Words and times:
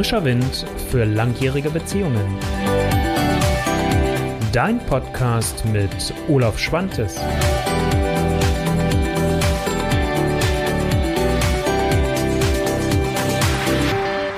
Frischer 0.00 0.24
Wind 0.24 0.64
für 0.90 1.04
langjährige 1.04 1.68
Beziehungen. 1.68 2.24
Dein 4.50 4.78
Podcast 4.86 5.62
mit 5.66 5.90
Olaf 6.26 6.58
Schwantes. 6.58 7.18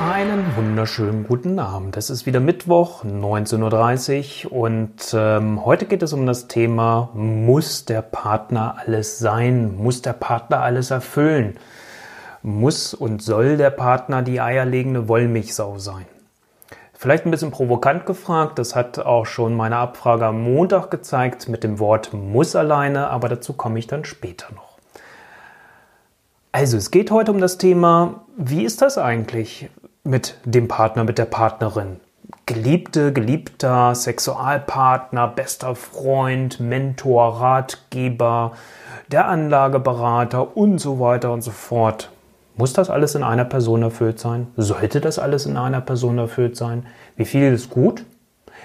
Einen 0.00 0.56
wunderschönen 0.56 1.28
guten 1.28 1.60
Abend. 1.60 1.96
Es 1.96 2.10
ist 2.10 2.26
wieder 2.26 2.40
Mittwoch, 2.40 3.04
19.30 3.04 4.46
Uhr 4.46 4.52
und 4.52 5.14
ähm, 5.14 5.64
heute 5.64 5.84
geht 5.86 6.02
es 6.02 6.12
um 6.12 6.26
das 6.26 6.48
Thema, 6.48 7.10
muss 7.14 7.84
der 7.84 8.02
Partner 8.02 8.78
alles 8.84 9.20
sein? 9.20 9.76
Muss 9.76 10.02
der 10.02 10.14
Partner 10.14 10.60
alles 10.60 10.90
erfüllen? 10.90 11.56
Muss 12.42 12.94
und 12.94 13.22
soll 13.22 13.56
der 13.56 13.70
Partner 13.70 14.22
die 14.22 14.40
eierlegende 14.40 15.08
Wollmilchsau 15.08 15.78
sein? 15.78 16.06
Vielleicht 17.02 17.24
ein 17.24 17.32
bisschen 17.32 17.50
provokant 17.50 18.06
gefragt, 18.06 18.60
das 18.60 18.76
hat 18.76 19.00
auch 19.00 19.26
schon 19.26 19.54
meine 19.54 19.76
Abfrage 19.76 20.26
am 20.26 20.42
Montag 20.42 20.90
gezeigt 20.90 21.48
mit 21.48 21.64
dem 21.64 21.80
Wort 21.80 22.12
muss 22.12 22.54
alleine, 22.54 23.10
aber 23.10 23.28
dazu 23.28 23.54
komme 23.54 23.80
ich 23.80 23.88
dann 23.88 24.04
später 24.04 24.52
noch. 24.54 24.78
Also, 26.52 26.76
es 26.76 26.90
geht 26.90 27.10
heute 27.10 27.32
um 27.32 27.40
das 27.40 27.58
Thema, 27.58 28.20
wie 28.36 28.62
ist 28.62 28.82
das 28.82 28.98
eigentlich 28.98 29.68
mit 30.04 30.36
dem 30.44 30.68
Partner, 30.68 31.02
mit 31.02 31.18
der 31.18 31.24
Partnerin? 31.24 31.98
Geliebte, 32.46 33.12
Geliebter, 33.12 33.94
Sexualpartner, 33.94 35.28
bester 35.28 35.74
Freund, 35.74 36.60
Mentor, 36.60 37.40
Ratgeber, 37.40 38.52
der 39.08 39.26
Anlageberater 39.28 40.56
und 40.56 40.78
so 40.78 41.00
weiter 41.00 41.32
und 41.32 41.42
so 41.42 41.50
fort. 41.50 42.10
Muss 42.56 42.74
das 42.74 42.90
alles 42.90 43.14
in 43.14 43.22
einer 43.22 43.46
Person 43.46 43.82
erfüllt 43.82 44.18
sein? 44.18 44.48
Sollte 44.56 45.00
das 45.00 45.18
alles 45.18 45.46
in 45.46 45.56
einer 45.56 45.80
Person 45.80 46.18
erfüllt 46.18 46.56
sein? 46.56 46.86
Wie 47.16 47.24
viel 47.24 47.52
ist 47.52 47.70
gut? 47.70 48.04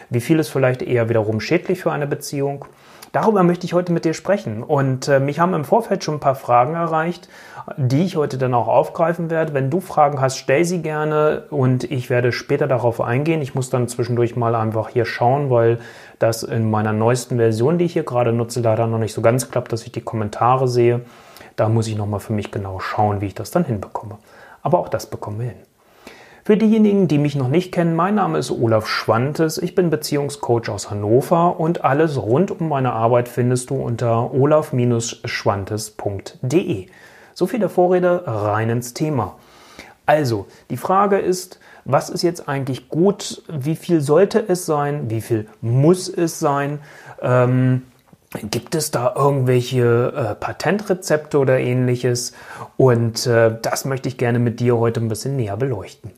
Wie 0.10 0.20
viel 0.20 0.40
ist 0.40 0.50
vielleicht 0.50 0.82
eher 0.82 1.10
wiederum 1.10 1.40
schädlich 1.40 1.82
für 1.82 1.92
eine 1.92 2.08
Beziehung? 2.08 2.66
Darüber 3.14 3.44
möchte 3.44 3.66
ich 3.66 3.74
heute 3.74 3.94
mit 3.94 4.04
dir 4.04 4.14
sprechen. 4.14 4.62
Und 4.62 5.08
äh, 5.08 5.20
mich 5.20 5.40
haben 5.40 5.54
im 5.54 5.64
Vorfeld 5.64 6.04
schon 6.04 6.16
ein 6.16 6.20
paar 6.20 6.36
Fragen 6.36 6.76
erreicht, 6.76 7.30
die 7.78 8.04
ich 8.04 8.18
heute 8.18 8.38
dann 8.38 8.54
auch 8.54 8.68
aufgreifen 8.68 9.30
werde. 9.30 9.54
Wenn 9.54 9.70
du 9.70 9.80
Fragen 9.80 10.20
hast, 10.20 10.38
stell 10.38 10.66
sie 10.66 10.82
gerne 10.82 11.44
und 11.50 11.86
ich 11.86 12.10
werde 12.10 12.32
später 12.32 12.68
darauf 12.68 13.00
eingehen. 13.02 13.42
Ich 13.42 13.56
muss 13.56 13.70
dann 13.70 13.88
zwischendurch 13.88 14.36
mal 14.36 14.56
einfach 14.56 14.90
hier 14.90 15.06
schauen, 15.06 15.50
weil 15.50 15.80
das 16.20 16.44
in 16.44 16.70
meiner 16.70 16.94
neuesten 16.94 17.38
Version, 17.38 17.78
die 17.78 17.86
ich 17.86 17.94
hier 17.94 18.04
gerade 18.04 18.34
nutze, 18.34 18.60
leider 18.60 18.88
noch 18.88 19.00
nicht 19.00 19.14
so 19.14 19.22
ganz 19.22 19.50
klappt, 19.50 19.72
dass 19.72 19.84
ich 19.86 19.92
die 19.92 20.02
Kommentare 20.02 20.68
sehe. 20.68 21.02
Da 21.58 21.68
muss 21.68 21.88
ich 21.88 21.98
nochmal 21.98 22.22
für 22.22 22.34
mich 22.34 22.52
genau 22.52 22.80
schauen, 22.80 23.20
wie 23.20 23.26
ich 23.26 23.36
das 23.36 23.52
dann 23.52 23.66
hinbekomme. 23.66 24.18
Aber 24.62 24.80
auch 24.80 24.88
das 24.88 25.08
bekommen 25.08 25.40
wir 25.40 25.48
hin. 25.48 25.58
Für 26.46 26.56
diejenigen, 26.56 27.10
die 27.10 27.18
mich 27.18 27.36
noch 27.36 27.50
nicht 27.50 27.74
kennen, 27.74 27.94
mein 27.96 28.16
Name 28.16 28.38
ist 28.38 28.52
Olaf 28.52 28.88
Schwantes. 28.88 29.58
Ich 29.58 29.76
bin 29.76 29.90
Beziehungscoach 29.90 30.70
aus 30.70 30.90
Hannover 30.90 31.60
und 31.60 31.84
alles 31.84 32.16
rund 32.16 32.52
um 32.52 32.70
meine 32.70 32.94
Arbeit 32.94 33.28
findest 33.28 33.70
du 33.70 33.76
unter 33.76 34.34
olaf-schwantes.de. 34.34 36.88
So 37.34 37.48
viel 37.48 37.60
der 37.60 37.70
Vorrede, 37.70 38.24
rein 38.26 38.70
ins 38.70 38.94
Thema. 38.94 39.36
Also, 40.06 40.46
die 40.70 40.78
Frage 40.78 41.18
ist, 41.18 41.60
was 41.84 42.10
ist 42.10 42.22
jetzt 42.22 42.48
eigentlich 42.48 42.88
gut? 42.88 43.44
Wie 43.50 43.76
viel 43.76 44.00
sollte 44.00 44.42
es 44.48 44.66
sein? 44.66 45.10
Wie 45.10 45.20
viel 45.20 45.50
muss 45.60 46.08
es 46.08 46.40
sein? 46.40 46.80
Ähm, 47.22 47.82
Gibt 48.32 48.76
es 48.76 48.92
da 48.92 49.14
irgendwelche 49.16 50.14
äh, 50.16 50.36
Patentrezepte 50.36 51.40
oder 51.40 51.60
ähnliches? 51.60 52.34
Und 52.76 53.26
äh, 53.26 53.56
das 53.62 53.86
möchte 53.86 54.10
ich 54.10 54.18
gerne 54.18 54.40
mit 54.40 54.60
dir 54.60 54.78
heute 54.78 55.00
ein 55.00 55.08
bisschen 55.08 55.38
näher 55.38 55.56
beleuchten. 55.56 56.12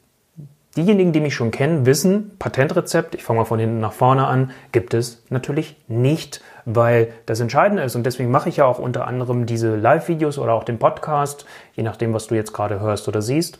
Diejenigen, 0.76 1.12
die 1.12 1.20
mich 1.20 1.36
schon 1.36 1.52
kennen, 1.52 1.86
wissen, 1.86 2.32
Patentrezept, 2.40 3.14
ich 3.16 3.24
fange 3.24 3.40
mal 3.40 3.46
von 3.46 3.60
hinten 3.60 3.80
nach 3.80 3.94
vorne 3.94 4.28
an, 4.28 4.52
gibt 4.72 4.94
es 4.94 5.24
natürlich 5.30 5.76
nicht, 5.88 6.42
weil 6.66 7.14
das 7.26 7.40
Entscheidende 7.40 7.84
ist. 7.84 7.96
Und 7.96 8.06
deswegen 8.06 8.32
mache 8.32 8.50
ich 8.50 8.58
ja 8.58 8.66
auch 8.66 8.80
unter 8.80 9.06
anderem 9.06 9.46
diese 9.46 9.76
Live-Videos 9.76 10.38
oder 10.38 10.54
auch 10.54 10.64
den 10.64 10.80
Podcast, 10.80 11.46
je 11.74 11.84
nachdem, 11.84 12.14
was 12.14 12.28
du 12.28 12.36
jetzt 12.36 12.54
gerade 12.54 12.80
hörst 12.80 13.08
oder 13.08 13.22
siehst 13.22 13.60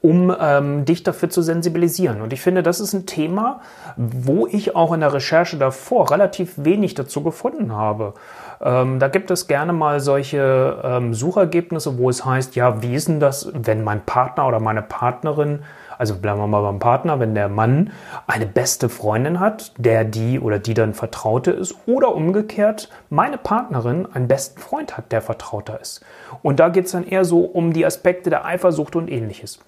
um 0.00 0.34
ähm, 0.40 0.84
dich 0.84 1.02
dafür 1.02 1.28
zu 1.28 1.42
sensibilisieren. 1.42 2.20
Und 2.20 2.32
ich 2.32 2.40
finde, 2.40 2.62
das 2.62 2.78
ist 2.80 2.92
ein 2.92 3.06
Thema, 3.06 3.60
wo 3.96 4.46
ich 4.46 4.76
auch 4.76 4.92
in 4.92 5.00
der 5.00 5.12
Recherche 5.12 5.56
davor 5.56 6.10
relativ 6.10 6.54
wenig 6.56 6.94
dazu 6.94 7.22
gefunden 7.22 7.72
habe. 7.72 8.14
Ähm, 8.60 9.00
da 9.00 9.08
gibt 9.08 9.30
es 9.30 9.48
gerne 9.48 9.72
mal 9.72 9.98
solche 10.00 10.80
ähm, 10.84 11.14
Suchergebnisse, 11.14 11.98
wo 11.98 12.10
es 12.10 12.24
heißt, 12.24 12.54
ja, 12.54 12.80
wie 12.82 12.94
ist 12.94 13.08
denn 13.08 13.18
das, 13.18 13.50
wenn 13.52 13.82
mein 13.82 14.04
Partner 14.04 14.46
oder 14.46 14.60
meine 14.60 14.82
Partnerin, 14.82 15.60
also 15.98 16.14
bleiben 16.14 16.38
wir 16.38 16.46
mal 16.46 16.62
beim 16.62 16.78
Partner, 16.78 17.18
wenn 17.18 17.34
der 17.34 17.48
Mann 17.48 17.90
eine 18.28 18.46
beste 18.46 18.88
Freundin 18.88 19.40
hat, 19.40 19.72
der 19.78 20.04
die 20.04 20.38
oder 20.38 20.60
die 20.60 20.74
dann 20.74 20.94
Vertraute 20.94 21.50
ist, 21.50 21.74
oder 21.86 22.14
umgekehrt 22.14 22.88
meine 23.10 23.36
Partnerin 23.36 24.06
einen 24.12 24.28
besten 24.28 24.60
Freund 24.60 24.96
hat, 24.96 25.10
der 25.10 25.22
Vertrauter 25.22 25.80
ist. 25.80 26.04
Und 26.42 26.60
da 26.60 26.68
geht 26.68 26.86
es 26.86 26.92
dann 26.92 27.04
eher 27.04 27.24
so 27.24 27.40
um 27.40 27.72
die 27.72 27.84
Aspekte 27.84 28.30
der 28.30 28.44
Eifersucht 28.44 28.94
und 28.94 29.10
ähnliches. 29.10 29.58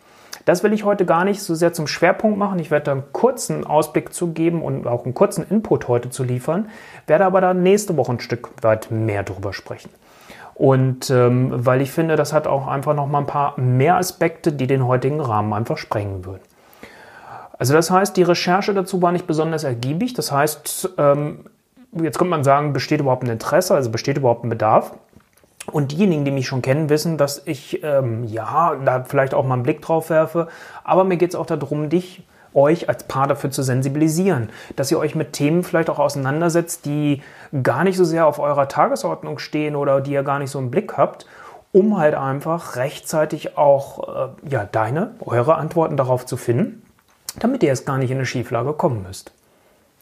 Das 0.44 0.62
will 0.62 0.72
ich 0.72 0.84
heute 0.84 1.04
gar 1.04 1.24
nicht 1.24 1.42
so 1.42 1.54
sehr 1.54 1.72
zum 1.72 1.86
Schwerpunkt 1.86 2.38
machen. 2.38 2.58
Ich 2.58 2.70
werde 2.70 2.84
da 2.86 2.92
einen 2.92 3.12
kurzen 3.12 3.66
Ausblick 3.66 4.12
zu 4.14 4.32
geben 4.32 4.62
und 4.62 4.86
auch 4.86 5.04
einen 5.04 5.14
kurzen 5.14 5.46
Input 5.48 5.88
heute 5.88 6.10
zu 6.10 6.24
liefern, 6.24 6.68
werde 7.06 7.24
aber 7.24 7.40
da 7.40 7.54
nächste 7.54 7.96
Woche 7.96 8.12
ein 8.12 8.20
Stück 8.20 8.50
weit 8.62 8.90
mehr 8.90 9.22
drüber 9.22 9.52
sprechen. 9.52 9.90
Und 10.54 11.08
ähm, 11.08 11.48
weil 11.52 11.80
ich 11.80 11.90
finde, 11.90 12.16
das 12.16 12.32
hat 12.32 12.46
auch 12.46 12.66
einfach 12.66 12.94
noch 12.94 13.06
mal 13.06 13.20
ein 13.20 13.26
paar 13.26 13.58
mehr 13.58 13.96
Aspekte, 13.96 14.52
die 14.52 14.66
den 14.66 14.86
heutigen 14.86 15.20
Rahmen 15.20 15.52
einfach 15.52 15.78
sprengen 15.78 16.24
würden. 16.24 16.42
Also 17.58 17.74
das 17.74 17.90
heißt, 17.90 18.16
die 18.16 18.22
Recherche 18.22 18.74
dazu 18.74 19.00
war 19.02 19.12
nicht 19.12 19.26
besonders 19.26 19.64
ergiebig. 19.64 20.14
Das 20.14 20.32
heißt, 20.32 20.94
ähm, 20.98 21.46
jetzt 21.92 22.18
könnte 22.18 22.30
man 22.30 22.44
sagen, 22.44 22.72
besteht 22.72 23.00
überhaupt 23.00 23.22
ein 23.22 23.30
Interesse, 23.30 23.74
also 23.74 23.90
besteht 23.90 24.16
überhaupt 24.16 24.44
ein 24.44 24.48
Bedarf. 24.48 24.92
Und 25.66 25.92
diejenigen, 25.92 26.24
die 26.24 26.30
mich 26.30 26.46
schon 26.46 26.62
kennen, 26.62 26.88
wissen, 26.88 27.18
dass 27.18 27.42
ich 27.44 27.82
ähm, 27.82 28.24
ja 28.24 28.74
da 28.84 29.04
vielleicht 29.04 29.34
auch 29.34 29.44
mal 29.44 29.54
einen 29.54 29.62
Blick 29.62 29.82
drauf 29.82 30.10
werfe. 30.10 30.48
Aber 30.84 31.04
mir 31.04 31.16
geht 31.16 31.30
es 31.30 31.36
auch 31.36 31.46
darum, 31.46 31.90
dich, 31.90 32.24
euch 32.54 32.88
als 32.88 33.04
Paar 33.04 33.28
dafür 33.28 33.50
zu 33.50 33.62
sensibilisieren, 33.62 34.50
dass 34.76 34.90
ihr 34.90 34.98
euch 34.98 35.14
mit 35.14 35.32
Themen 35.32 35.62
vielleicht 35.62 35.90
auch 35.90 35.98
auseinandersetzt, 35.98 36.84
die 36.84 37.22
gar 37.62 37.84
nicht 37.84 37.96
so 37.96 38.04
sehr 38.04 38.26
auf 38.26 38.38
eurer 38.38 38.68
Tagesordnung 38.68 39.38
stehen 39.38 39.76
oder 39.76 40.00
die 40.00 40.12
ihr 40.12 40.22
gar 40.22 40.38
nicht 40.38 40.50
so 40.50 40.58
im 40.58 40.70
Blick 40.70 40.96
habt, 40.96 41.26
um 41.72 41.98
halt 41.98 42.14
einfach 42.14 42.76
rechtzeitig 42.76 43.56
auch 43.56 44.08
äh, 44.08 44.50
ja 44.50 44.64
deine, 44.64 45.14
eure 45.20 45.54
Antworten 45.54 45.96
darauf 45.96 46.26
zu 46.26 46.36
finden, 46.36 46.82
damit 47.38 47.62
ihr 47.62 47.68
erst 47.68 47.86
gar 47.86 47.98
nicht 47.98 48.10
in 48.10 48.16
eine 48.16 48.26
Schieflage 48.26 48.72
kommen 48.72 49.04
müsst. 49.06 49.32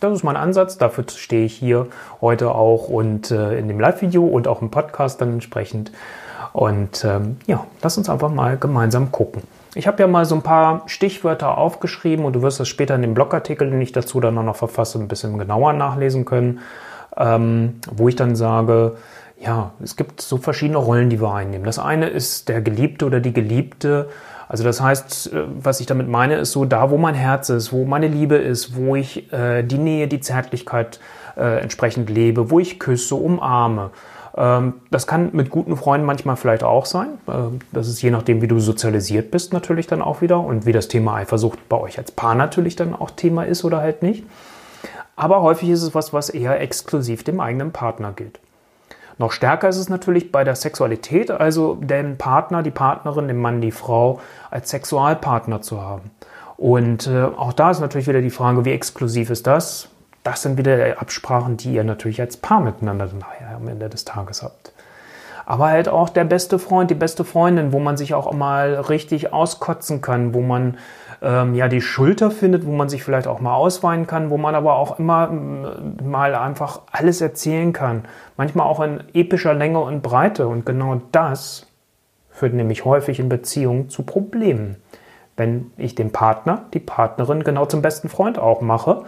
Das 0.01 0.13
ist 0.13 0.23
mein 0.23 0.37
Ansatz, 0.37 0.79
dafür 0.79 1.05
stehe 1.09 1.45
ich 1.45 1.55
hier 1.55 1.89
heute 2.21 2.53
auch 2.53 2.89
und 2.89 3.33
äh, 3.33 3.59
in 3.59 3.67
dem 3.67 3.81
Live-Video 3.81 4.25
und 4.25 4.47
auch 4.47 4.63
im 4.63 4.71
Podcast 4.71 5.21
dann 5.21 5.33
entsprechend. 5.33 5.91
Und 6.53 7.05
ähm, 7.05 7.37
ja, 7.47 7.67
lass 7.83 7.99
uns 7.99 8.09
einfach 8.09 8.31
mal 8.31 8.57
gemeinsam 8.57 9.11
gucken. 9.11 9.43
Ich 9.75 9.89
habe 9.89 10.01
ja 10.01 10.07
mal 10.07 10.25
so 10.25 10.37
ein 10.37 10.43
paar 10.43 10.83
Stichwörter 10.87 11.59
aufgeschrieben 11.59 12.25
und 12.25 12.35
du 12.35 12.43
wirst 12.43 12.61
das 12.61 12.69
später 12.69 12.95
in 12.95 13.03
dem 13.03 13.15
Blogartikel, 13.15 13.69
den 13.71 13.81
ich 13.81 13.91
dazu 13.91 14.21
dann 14.21 14.37
noch 14.37 14.57
verfasse, 14.57 15.01
ein 15.01 15.09
bisschen 15.09 15.37
genauer 15.37 15.73
nachlesen 15.73 16.25
können, 16.25 16.61
ähm, 17.17 17.81
wo 17.91 18.09
ich 18.09 18.15
dann 18.15 18.37
sage, 18.37 18.97
ja, 19.41 19.73
es 19.83 19.97
gibt 19.97 20.21
so 20.21 20.37
verschiedene 20.37 20.79
Rollen, 20.79 21.11
die 21.11 21.21
wir 21.21 21.35
einnehmen. 21.35 21.65
Das 21.65 21.81
eine 21.81 22.09
ist 22.09 22.49
der 22.49 22.61
Geliebte 22.61 23.05
oder 23.05 23.19
die 23.19 23.33
Geliebte 23.33 24.09
also 24.49 24.65
das 24.65 24.81
heißt, 24.81 25.33
äh, 25.33 25.45
was 25.47 25.81
ich 25.81 25.87
damit 25.87 26.09
meine, 26.09 26.37
ist 26.37 26.53
so, 26.53 26.65
da 26.65 26.91
wo 26.91 26.99
mein 26.99 27.15
Herz 27.15 27.51
ist, 27.51 27.73
wo 27.73 27.85
meine 27.85 28.09
Liebe 28.09 28.37
ist, 28.37 28.75
wo 28.75 28.97
ich 28.97 29.33
äh, 29.33 29.63
die 29.63 29.79
Nähe, 29.79 30.09
die 30.09 30.21
Zärtlichkeit 30.21 30.99
äh, 31.37 31.61
entsprechend 31.61 32.11
lebe, 32.11 32.51
wo 32.51 32.59
ich 32.59 32.79
küsse, 32.81 33.15
umarme. 33.15 33.91
Ähm, 34.37 34.75
das 34.91 35.07
kann 35.07 35.31
mit 35.33 35.51
guten 35.51 35.77
Freunden 35.77 36.07
manchmal 36.07 36.37
vielleicht 36.37 36.63
auch 36.63 36.87
sein. 36.87 37.09
Äh, 37.27 37.59
das 37.73 37.89
ist 37.89 38.01
je 38.01 38.11
nachdem, 38.11 38.41
wie 38.41 38.49
du 38.49 38.59
sozialisiert 38.59 39.31
bist, 39.31 39.53
natürlich 39.53 39.87
dann 39.87 40.01
auch 40.01 40.23
wieder 40.23 40.41
und 40.41 40.65
wie 40.65 40.73
das 40.73 40.89
Thema 40.89 41.17
Eifersucht 41.17 41.69
bei 41.69 41.79
euch 41.79 41.99
als 41.99 42.13
Paar 42.13 42.35
natürlich 42.35 42.77
dann 42.77 42.95
auch 42.95 43.11
Thema 43.11 43.43
ist 43.45 43.65
oder 43.65 43.79
halt 43.79 44.03
nicht. 44.03 44.25
Aber 45.17 45.43
häufig 45.43 45.69
ist 45.71 45.83
es 45.83 45.95
was, 45.95 46.13
was 46.13 46.31
eher 46.31 46.61
exklusiv 46.61 47.25
dem 47.25 47.41
eigenen 47.41 47.73
Partner 47.73 48.13
gilt. 48.13 48.39
Noch 49.19 49.33
stärker 49.33 49.69
ist 49.69 49.77
es 49.77 49.89
natürlich 49.89 50.33
bei 50.33 50.45
der 50.45 50.55
Sexualität, 50.55 51.31
also 51.31 51.75
den 51.75 52.17
Partner, 52.19 52.63
die 52.63 52.71
Partnerin, 52.71 53.29
den 53.29 53.39
Mann, 53.39 53.61
die 53.61 53.73
Frau 53.73 54.21
als 54.51 54.71
Sexualpartner 54.71 55.61
zu 55.61 55.83
haben. 55.83 56.11
Und 56.57 57.07
äh, 57.07 57.25
auch 57.25 57.53
da 57.53 57.71
ist 57.71 57.81
natürlich 57.81 58.09
wieder 58.09 58.23
die 58.23 58.31
Frage, 58.31 58.65
wie 58.65 58.73
exklusiv 58.73 59.31
ist 59.31 59.47
das? 59.47 59.89
Das 60.23 60.43
sind 60.43 60.57
wieder 60.59 61.01
Absprachen, 61.01 61.57
die 61.57 61.75
ihr 61.75 61.85
natürlich 61.85 62.21
als 62.21 62.37
Paar 62.37 62.61
miteinander 62.61 63.07
nachher 63.07 63.57
am 63.57 63.69
Ende 63.69 63.89
des 63.89 64.05
Tages 64.05 64.43
habt 64.43 64.73
aber 65.49 65.69
halt 65.69 65.89
auch 65.89 66.11
der 66.11 66.25
beste 66.25 66.59
Freund, 66.59 66.91
die 66.91 66.95
beste 66.95 67.25
Freundin, 67.25 67.73
wo 67.73 67.79
man 67.79 67.97
sich 67.97 68.13
auch 68.13 68.31
mal 68.35 68.75
richtig 68.75 69.33
auskotzen 69.33 70.03
kann, 70.03 70.35
wo 70.35 70.43
man 70.43 70.77
ähm, 71.23 71.55
ja 71.55 71.69
die 71.69 71.81
Schulter 71.81 72.31
findet, 72.31 72.67
wo 72.67 72.73
man 72.73 72.89
sich 72.89 73.03
vielleicht 73.03 73.27
auch 73.27 73.41
mal 73.41 73.55
ausweinen 73.55 74.07
kann, 74.07 74.31
wo 74.31 74.39
man 74.39 74.55
aber 74.55 74.77
auch 74.77 74.99
immer 74.99 75.29
mal 75.31 76.35
einfach 76.35 76.83
alles 76.93 77.21
erzählen 77.21 77.73
kann. 77.73 78.05
Manchmal 78.37 78.67
auch 78.67 78.81
in 78.81 79.03
epischer 79.15 79.55
Länge 79.55 79.81
und 79.81 80.03
Breite. 80.03 80.47
Und 80.47 80.65
genau 80.65 81.01
das 81.13 81.67
führt 82.31 82.55
nämlich 82.55 82.85
häufig 82.85 83.19
in 83.19 83.29
Beziehungen 83.29 83.89
zu 83.89 84.03
Problemen. 84.03 84.77
wenn 85.37 85.71
ich 85.77 85.95
den 85.95 86.11
Partner, 86.11 86.65
die 86.75 86.81
Partnerin 86.81 87.45
genau 87.45 87.65
zum 87.65 87.81
besten 87.81 88.09
Freund 88.09 88.39
auch 88.39 88.61
mache, 88.61 89.05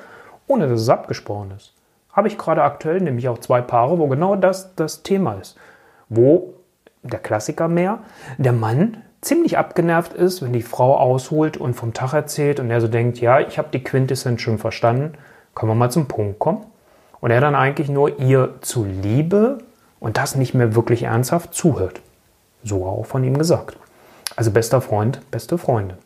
ohne 0.46 0.68
dass 0.68 0.80
es 0.80 0.88
abgesprochen 0.88 1.52
ist. 1.56 1.74
Habe 2.12 2.28
ich 2.28 2.38
gerade 2.38 2.62
aktuell 2.62 3.00
nämlich 3.00 3.28
auch 3.28 3.38
zwei 3.38 3.60
Paare, 3.60 3.98
wo 3.98 4.06
genau 4.06 4.36
das 4.36 4.74
das 4.76 5.02
Thema 5.02 5.34
ist. 5.34 5.56
Wo 6.08 6.54
der 7.02 7.18
Klassiker 7.18 7.68
mehr, 7.68 7.98
der 8.38 8.52
Mann 8.52 8.98
ziemlich 9.20 9.58
abgenervt 9.58 10.12
ist, 10.12 10.42
wenn 10.42 10.52
die 10.52 10.62
Frau 10.62 10.96
ausholt 10.96 11.56
und 11.56 11.74
vom 11.74 11.92
Tag 11.92 12.12
erzählt 12.14 12.60
und 12.60 12.70
er 12.70 12.80
so 12.80 12.88
denkt, 12.88 13.20
ja, 13.20 13.40
ich 13.40 13.58
habe 13.58 13.68
die 13.72 13.84
Quintessenz 13.84 14.40
schon 14.40 14.58
verstanden, 14.58 15.14
können 15.54 15.70
wir 15.70 15.76
mal 15.76 15.90
zum 15.90 16.08
Punkt 16.08 16.38
kommen. 16.38 16.64
Und 17.20 17.30
er 17.30 17.40
dann 17.40 17.54
eigentlich 17.54 17.90
nur 17.90 18.18
ihr 18.18 18.54
zuliebe 18.62 19.58
und 19.98 20.16
das 20.16 20.36
nicht 20.36 20.54
mehr 20.54 20.74
wirklich 20.74 21.02
ernsthaft 21.02 21.52
zuhört. 21.52 22.00
So 22.64 22.86
auch 22.86 23.04
von 23.04 23.22
ihm 23.24 23.36
gesagt. 23.36 23.76
Also 24.36 24.50
bester 24.50 24.80
Freund, 24.80 25.20
beste 25.30 25.58
Freundin. 25.58 25.98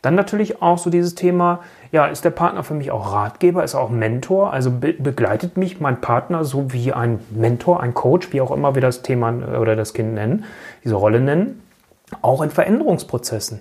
Dann 0.00 0.14
natürlich 0.14 0.62
auch 0.62 0.78
so 0.78 0.88
dieses 0.88 1.14
Thema, 1.14 1.60
ja, 1.92 2.06
ist 2.06 2.24
der 2.24 2.30
Partner 2.30 2.62
für 2.62 2.74
mich 2.74 2.90
auch 2.90 3.12
Ratgeber, 3.12 3.64
ist 3.64 3.74
er 3.74 3.80
auch 3.80 3.90
Mentor? 3.90 4.52
Also 4.52 4.70
be 4.70 4.94
begleitet 4.94 5.56
mich 5.56 5.80
mein 5.80 6.00
Partner 6.00 6.44
so 6.44 6.72
wie 6.72 6.92
ein 6.92 7.20
Mentor, 7.30 7.80
ein 7.80 7.92
Coach, 7.92 8.32
wie 8.32 8.40
auch 8.40 8.50
immer 8.50 8.74
wir 8.74 8.82
das 8.82 9.02
Thema 9.02 9.32
oder 9.58 9.76
das 9.76 9.94
Kind 9.94 10.14
nennen, 10.14 10.44
diese 10.84 10.94
Rolle 10.94 11.20
nennen, 11.20 11.62
auch 12.22 12.42
in 12.42 12.50
Veränderungsprozessen. 12.50 13.60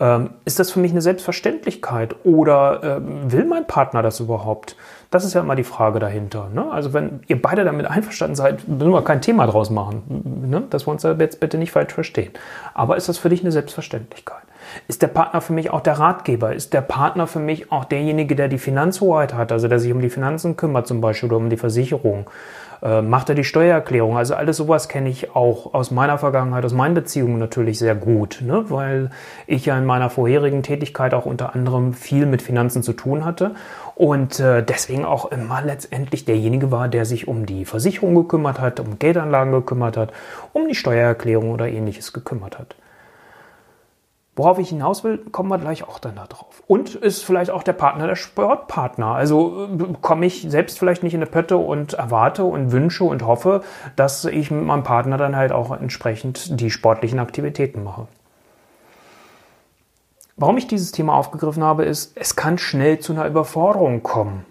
Ähm, 0.00 0.30
ist 0.44 0.60
das 0.60 0.70
für 0.70 0.78
mich 0.78 0.92
eine 0.92 1.02
Selbstverständlichkeit 1.02 2.14
oder 2.24 2.82
äh, 2.82 3.32
will 3.32 3.44
mein 3.44 3.66
Partner 3.66 4.02
das 4.02 4.20
überhaupt? 4.20 4.76
Das 5.10 5.24
ist 5.24 5.34
ja 5.34 5.40
immer 5.40 5.56
die 5.56 5.64
Frage 5.64 5.98
dahinter. 5.98 6.48
Ne? 6.54 6.70
Also 6.70 6.92
wenn 6.92 7.20
ihr 7.26 7.40
beide 7.40 7.64
damit 7.64 7.86
einverstanden 7.86 8.36
seid, 8.36 8.68
müssen 8.68 8.92
wir 8.92 9.02
kein 9.02 9.22
Thema 9.22 9.46
draus 9.46 9.70
machen. 9.70 10.48
Ne? 10.48 10.64
Das 10.70 10.86
wir 10.86 10.92
uns 10.92 11.02
jetzt 11.02 11.40
bitte 11.40 11.58
nicht 11.58 11.72
falsch 11.72 11.94
verstehen. 11.94 12.32
Aber 12.74 12.96
ist 12.96 13.08
das 13.08 13.18
für 13.18 13.28
dich 13.28 13.40
eine 13.40 13.50
Selbstverständlichkeit? 13.50 14.42
Ist 14.86 15.02
der 15.02 15.08
Partner 15.08 15.40
für 15.40 15.52
mich 15.52 15.70
auch 15.70 15.80
der 15.80 15.98
Ratgeber? 15.98 16.52
Ist 16.52 16.74
der 16.74 16.82
Partner 16.82 17.26
für 17.26 17.38
mich 17.38 17.72
auch 17.72 17.84
derjenige, 17.84 18.36
der 18.36 18.48
die 18.48 18.58
Finanzhoheit 18.58 19.34
hat, 19.34 19.50
also 19.50 19.66
der 19.66 19.78
sich 19.78 19.92
um 19.92 20.00
die 20.00 20.10
Finanzen 20.10 20.56
kümmert 20.56 20.86
zum 20.86 21.00
Beispiel 21.00 21.28
oder 21.28 21.38
um 21.38 21.50
die 21.50 21.56
Versicherung? 21.56 22.28
Äh, 22.80 23.02
macht 23.02 23.28
er 23.28 23.34
die 23.34 23.44
Steuererklärung? 23.44 24.16
Also 24.16 24.34
alles 24.34 24.56
sowas 24.56 24.88
kenne 24.88 25.08
ich 25.08 25.34
auch 25.34 25.74
aus 25.74 25.90
meiner 25.90 26.18
Vergangenheit, 26.18 26.64
aus 26.64 26.72
meinen 26.72 26.94
Beziehungen 26.94 27.38
natürlich 27.38 27.78
sehr 27.78 27.94
gut, 27.94 28.40
ne? 28.42 28.64
weil 28.68 29.10
ich 29.46 29.66
ja 29.66 29.76
in 29.76 29.84
meiner 29.84 30.10
vorherigen 30.10 30.62
Tätigkeit 30.62 31.14
auch 31.14 31.26
unter 31.26 31.54
anderem 31.54 31.92
viel 31.92 32.26
mit 32.26 32.42
Finanzen 32.42 32.82
zu 32.82 32.92
tun 32.92 33.24
hatte 33.24 33.52
und 33.94 34.38
äh, 34.38 34.62
deswegen 34.62 35.04
auch 35.04 35.26
immer 35.32 35.60
letztendlich 35.62 36.24
derjenige 36.24 36.70
war, 36.70 36.88
der 36.88 37.04
sich 37.04 37.26
um 37.26 37.46
die 37.46 37.64
Versicherung 37.64 38.14
gekümmert 38.14 38.60
hat, 38.60 38.78
um 38.78 38.98
Geldanlagen 38.98 39.52
gekümmert 39.52 39.96
hat, 39.96 40.12
um 40.52 40.68
die 40.68 40.76
Steuererklärung 40.76 41.50
oder 41.50 41.68
ähnliches 41.68 42.12
gekümmert 42.12 42.58
hat. 42.58 42.76
Worauf 44.38 44.60
ich 44.60 44.68
hinaus 44.68 45.02
will, 45.02 45.18
kommen 45.18 45.48
wir 45.48 45.58
gleich 45.58 45.82
auch 45.82 45.98
dann 45.98 46.14
da 46.14 46.26
drauf. 46.26 46.62
Und 46.68 46.94
ist 46.94 47.24
vielleicht 47.24 47.50
auch 47.50 47.64
der 47.64 47.72
Partner 47.72 48.06
der 48.06 48.14
Sportpartner. 48.14 49.08
Also 49.08 49.66
äh, 49.66 49.94
komme 50.00 50.26
ich 50.26 50.46
selbst 50.48 50.78
vielleicht 50.78 51.02
nicht 51.02 51.12
in 51.12 51.20
eine 51.20 51.28
Pötte 51.28 51.56
und 51.56 51.94
erwarte 51.94 52.44
und 52.44 52.70
wünsche 52.70 53.02
und 53.02 53.26
hoffe, 53.26 53.64
dass 53.96 54.24
ich 54.24 54.52
mit 54.52 54.64
meinem 54.64 54.84
Partner 54.84 55.16
dann 55.16 55.34
halt 55.34 55.50
auch 55.50 55.72
entsprechend 55.72 56.60
die 56.60 56.70
sportlichen 56.70 57.18
Aktivitäten 57.18 57.82
mache. 57.82 58.06
Warum 60.36 60.56
ich 60.56 60.68
dieses 60.68 60.92
Thema 60.92 61.14
aufgegriffen 61.14 61.64
habe, 61.64 61.84
ist, 61.84 62.16
es 62.16 62.36
kann 62.36 62.58
schnell 62.58 63.00
zu 63.00 63.14
einer 63.14 63.26
Überforderung 63.26 64.04
kommen. 64.04 64.44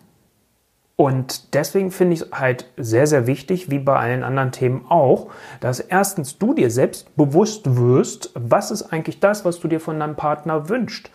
Und 1.00 1.54
deswegen 1.54 1.92
finde 1.92 2.16
ich 2.16 2.22
es 2.22 2.32
halt 2.32 2.66
sehr, 2.76 3.06
sehr 3.06 3.28
wichtig, 3.28 3.70
wie 3.70 3.78
bei 3.78 3.96
allen 3.96 4.24
anderen 4.24 4.52
Themen 4.52 4.88
auch, 4.90 5.28
dass 5.60 5.80
erstens 5.80 6.40
du 6.40 6.56
dir 6.56 6.72
selbst 6.72 7.16
bewusst 7.16 7.78
wirst, 7.78 8.32
was 8.34 8.72
ist 8.72 8.92
eigentlich 8.92 9.20
das, 9.20 9.46
was 9.46 9.60
du 9.60 9.68
dir 9.68 9.80
von 9.80 10.00
deinem 10.00 10.16
Partner 10.16 10.70
wünschst. 10.70 11.12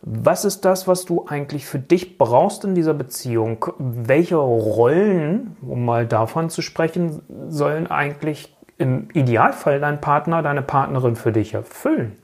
Was 0.00 0.46
ist 0.46 0.64
das, 0.64 0.88
was 0.88 1.04
du 1.04 1.26
eigentlich 1.26 1.66
für 1.66 1.78
dich 1.78 2.16
brauchst 2.16 2.64
in 2.64 2.74
dieser 2.74 2.94
Beziehung? 2.94 3.66
Welche 3.78 4.36
Rollen, 4.36 5.58
um 5.60 5.84
mal 5.84 6.06
davon 6.06 6.48
zu 6.48 6.62
sprechen, 6.62 7.20
sollen 7.48 7.88
eigentlich 7.88 8.56
im 8.78 9.10
Idealfall 9.12 9.78
dein 9.78 10.00
Partner, 10.00 10.42
deine 10.42 10.62
Partnerin 10.62 11.16
für 11.16 11.32
dich 11.32 11.52
erfüllen? 11.52 12.16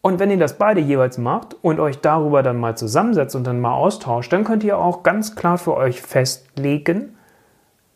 Und 0.00 0.18
wenn 0.20 0.30
ihr 0.30 0.38
das 0.38 0.58
beide 0.58 0.80
jeweils 0.80 1.18
macht 1.18 1.56
und 1.60 1.80
euch 1.80 2.00
darüber 2.00 2.42
dann 2.42 2.58
mal 2.58 2.76
zusammensetzt 2.76 3.34
und 3.34 3.46
dann 3.46 3.60
mal 3.60 3.74
austauscht, 3.74 4.32
dann 4.32 4.44
könnt 4.44 4.62
ihr 4.64 4.78
auch 4.78 5.02
ganz 5.02 5.34
klar 5.34 5.58
für 5.58 5.76
euch 5.76 6.00
festlegen, 6.00 7.16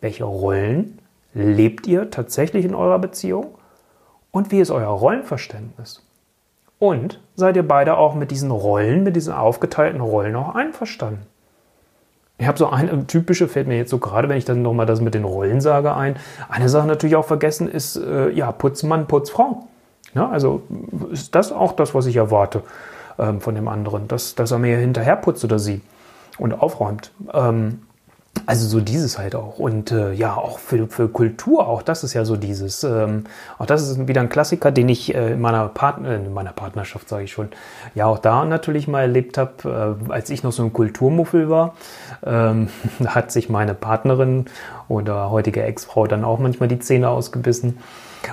welche 0.00 0.24
Rollen 0.24 0.98
lebt 1.32 1.86
ihr 1.86 2.10
tatsächlich 2.10 2.64
in 2.64 2.74
eurer 2.74 2.98
Beziehung 2.98 3.54
und 4.32 4.50
wie 4.50 4.60
ist 4.60 4.70
euer 4.70 4.88
Rollenverständnis. 4.88 6.04
Und 6.78 7.20
seid 7.36 7.54
ihr 7.56 7.66
beide 7.66 7.96
auch 7.96 8.14
mit 8.14 8.32
diesen 8.32 8.50
Rollen, 8.50 9.04
mit 9.04 9.14
diesen 9.14 9.32
aufgeteilten 9.32 10.00
Rollen 10.00 10.34
auch 10.34 10.56
einverstanden? 10.56 11.26
Ich 12.38 12.48
habe 12.48 12.58
so 12.58 12.68
eine 12.68 13.06
typische, 13.06 13.46
fällt 13.46 13.68
mir 13.68 13.76
jetzt 13.76 13.90
so 13.90 13.98
gerade, 13.98 14.28
wenn 14.28 14.36
ich 14.36 14.44
dann 14.44 14.62
nochmal 14.62 14.86
das 14.86 15.00
mit 15.00 15.14
den 15.14 15.22
Rollen 15.22 15.60
sage, 15.60 15.94
ein. 15.94 16.16
Eine 16.48 16.68
Sache 16.68 16.88
natürlich 16.88 17.14
auch 17.14 17.24
vergessen 17.24 17.68
ist, 17.68 17.94
äh, 17.94 18.30
ja, 18.30 18.50
Putzmann, 18.50 19.06
Putzfrau. 19.06 19.68
Ja, 20.14 20.28
also 20.28 20.62
ist 21.10 21.34
das 21.34 21.52
auch 21.52 21.72
das, 21.72 21.94
was 21.94 22.06
ich 22.06 22.16
erwarte 22.16 22.62
ähm, 23.18 23.40
von 23.40 23.54
dem 23.54 23.68
anderen, 23.68 24.08
dass, 24.08 24.34
dass 24.34 24.50
er 24.50 24.58
mir 24.58 24.76
hinterher 24.76 25.16
putzt 25.16 25.44
oder 25.44 25.58
sie 25.58 25.80
und 26.38 26.52
aufräumt. 26.52 27.12
Ähm, 27.32 27.80
also 28.46 28.66
so 28.66 28.80
dieses 28.80 29.18
halt 29.18 29.34
auch. 29.34 29.58
Und 29.58 29.92
äh, 29.92 30.12
ja, 30.12 30.34
auch 30.34 30.58
für, 30.58 30.88
für 30.88 31.08
Kultur, 31.08 31.68
auch 31.68 31.82
das 31.82 32.02
ist 32.02 32.14
ja 32.14 32.24
so 32.24 32.36
dieses, 32.36 32.82
ähm, 32.82 33.24
auch 33.58 33.66
das 33.66 33.88
ist 33.88 34.08
wieder 34.08 34.20
ein 34.20 34.30
Klassiker, 34.30 34.70
den 34.70 34.88
ich 34.88 35.14
äh, 35.14 35.32
in 35.32 35.40
meiner 35.40 35.68
Partner, 35.68 36.16
in 36.16 36.32
meiner 36.32 36.52
Partnerschaft, 36.52 37.08
sage 37.08 37.24
ich 37.24 37.32
schon, 37.32 37.48
ja 37.94 38.06
auch 38.06 38.18
da 38.18 38.44
natürlich 38.44 38.88
mal 38.88 39.02
erlebt 39.02 39.38
habe, 39.38 39.98
äh, 40.08 40.12
als 40.12 40.30
ich 40.30 40.42
noch 40.42 40.52
so 40.52 40.64
ein 40.64 40.72
Kulturmuffel 40.72 41.50
war, 41.50 41.74
ähm, 42.24 42.68
hat 43.06 43.30
sich 43.30 43.48
meine 43.48 43.74
Partnerin 43.74 44.46
oder 44.88 45.30
heutige 45.30 45.62
Ex-Frau 45.62 46.06
dann 46.06 46.24
auch 46.24 46.38
manchmal 46.38 46.68
die 46.68 46.78
Zähne 46.78 47.10
ausgebissen. 47.10 47.78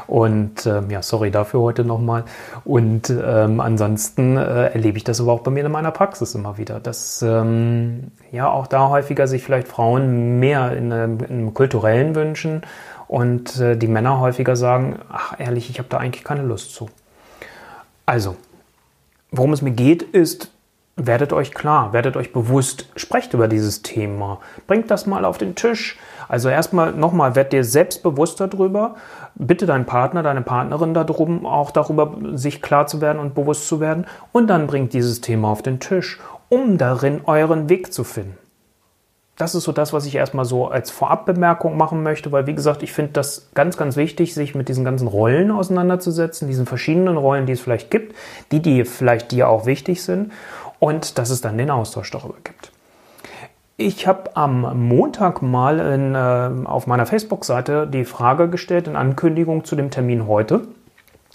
Und 0.08 0.66
ähm, 0.66 0.90
ja, 0.90 1.02
sorry 1.02 1.32
dafür 1.32 1.62
heute 1.62 1.84
nochmal. 1.84 2.26
Und 2.66 3.10
ähm, 3.10 3.60
ansonsten 3.60 4.38
äh, 4.38 4.70
erlebe 4.70 4.98
ich 4.98 5.04
das 5.04 5.20
aber 5.22 5.32
auch 5.32 5.42
bei 5.42 5.52
mir 5.52 5.66
in 5.66 5.72
meiner 5.72 5.92
Praxis 5.92 6.36
immer 6.36 6.58
wieder, 6.58 6.80
dass 6.80 7.22
ähm, 7.22 8.12
ja 8.32 8.50
auch 8.50 8.68
da 8.68 8.90
häufiger 8.90 9.28
sich 9.28 9.44
vielleicht 9.44 9.68
Frauen 9.68 10.40
mehr 10.40 10.76
in, 10.76 10.92
in 10.92 11.24
einem 11.24 11.54
kulturellen 11.54 12.16
wünschen 12.16 12.62
und 13.08 13.60
äh, 13.60 13.76
die 13.76 13.88
Männer 13.88 14.20
häufiger 14.20 14.56
sagen, 14.56 15.00
ach 15.12 15.40
ehrlich, 15.40 15.70
ich 15.70 15.80
habe 15.80 15.90
da 15.90 15.98
eigentlich 15.98 16.24
keine 16.24 16.44
Lust 16.44 16.74
zu. 16.76 16.90
Also, 18.06 18.36
worum 19.32 19.54
es 19.54 19.62
mir 19.62 19.72
geht, 19.72 20.04
ist, 20.04 20.52
werdet 21.08 21.34
euch 21.34 21.54
klar, 21.54 21.94
werdet 21.94 22.18
euch 22.18 22.34
bewusst, 22.34 22.88
sprecht 22.96 23.34
über 23.34 23.48
dieses 23.48 23.82
Thema, 23.82 24.40
bringt 24.68 24.92
das 24.92 25.06
mal 25.06 25.26
auf 25.26 25.38
den 25.38 25.56
Tisch. 25.56 25.98
Also 26.28 26.50
erstmal 26.50 26.94
nochmal, 26.94 27.36
werd 27.36 27.54
dir 27.54 27.64
selbstbewusst 27.64 28.40
darüber, 28.40 28.96
bitte 29.36 29.66
deinen 29.66 29.86
Partner, 29.86 30.24
deine 30.24 30.42
Partnerin 30.42 30.94
darum, 30.94 31.46
auch 31.46 31.72
darüber 31.72 32.16
sich 32.34 32.62
klar 32.62 32.88
zu 32.88 33.02
werden 33.02 33.20
und 33.20 33.34
bewusst 33.34 33.68
zu 33.68 33.80
werden 33.80 34.06
und 34.32 34.48
dann 34.48 34.68
bringt 34.68 34.94
dieses 34.94 35.22
Thema 35.22 35.50
auf 35.50 35.62
den 35.62 35.80
Tisch, 35.80 36.20
um 36.50 36.78
darin 36.78 37.22
euren 37.26 37.70
Weg 37.70 37.94
zu 37.94 38.04
finden. 38.04 38.38
Das 39.38 39.56
ist 39.56 39.64
so 39.64 39.72
das, 39.72 39.94
was 39.94 40.06
ich 40.06 40.16
erstmal 40.16 40.44
so 40.44 40.68
als 40.68 40.92
Vorabbemerkung 40.92 41.78
machen 41.78 42.04
möchte, 42.04 42.34
weil 42.34 42.46
wie 42.46 42.56
gesagt, 42.56 42.84
ich 42.84 42.92
finde 42.92 43.14
das 43.14 43.50
ganz, 43.54 43.78
ganz 43.78 43.96
wichtig, 43.96 44.34
sich 44.34 44.54
mit 44.54 44.68
diesen 44.68 44.84
ganzen 44.84 45.08
Rollen 45.08 45.50
auseinanderzusetzen, 45.50 46.50
diesen 46.50 46.66
verschiedenen 46.66 47.16
Rollen, 47.16 47.46
die 47.46 47.54
es 47.54 47.62
vielleicht 47.62 47.90
gibt, 47.90 48.16
die, 48.52 48.62
die 48.62 48.84
vielleicht 48.84 49.32
dir 49.32 49.48
auch 49.48 49.66
wichtig 49.66 50.04
sind 50.04 50.34
und 50.80 51.18
dass 51.18 51.30
es 51.30 51.42
dann 51.42 51.58
den 51.58 51.70
Austausch 51.70 52.12
darüber 52.12 52.36
gibt. 52.44 52.72
Ich 53.82 54.08
habe 54.08 54.36
am 54.36 54.88
Montag 54.90 55.42
mal 55.42 55.80
in, 55.80 56.14
äh, 56.14 56.68
auf 56.68 56.86
meiner 56.86 57.06
Facebook-Seite 57.06 57.88
die 57.88 58.04
Frage 58.04 58.50
gestellt, 58.50 58.88
in 58.88 58.98
Ankündigung 58.98 59.64
zu 59.64 59.78
dem 59.78 59.90
Termin 59.90 60.28
heute, 60.28 60.68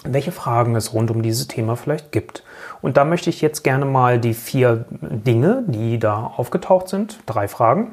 welche 0.05 0.31
Fragen 0.31 0.77
es 0.77 0.93
rund 0.93 1.11
um 1.11 1.23
dieses 1.23 1.49
Thema 1.49 1.77
vielleicht 1.77 2.13
gibt. 2.13 2.45
Und 2.83 2.99
da 2.99 3.07
möchte 3.07 3.31
ich 3.31 3.41
jetzt 3.41 3.65
gerne 3.65 3.87
mal 3.87 4.19
die 4.19 4.35
vier 4.35 4.85
Dinge, 4.91 5.65
die 5.67 5.99
da 5.99 6.33
aufgetaucht 6.37 6.89
sind, 6.89 7.19
drei 7.25 7.49
Fragen 7.49 7.93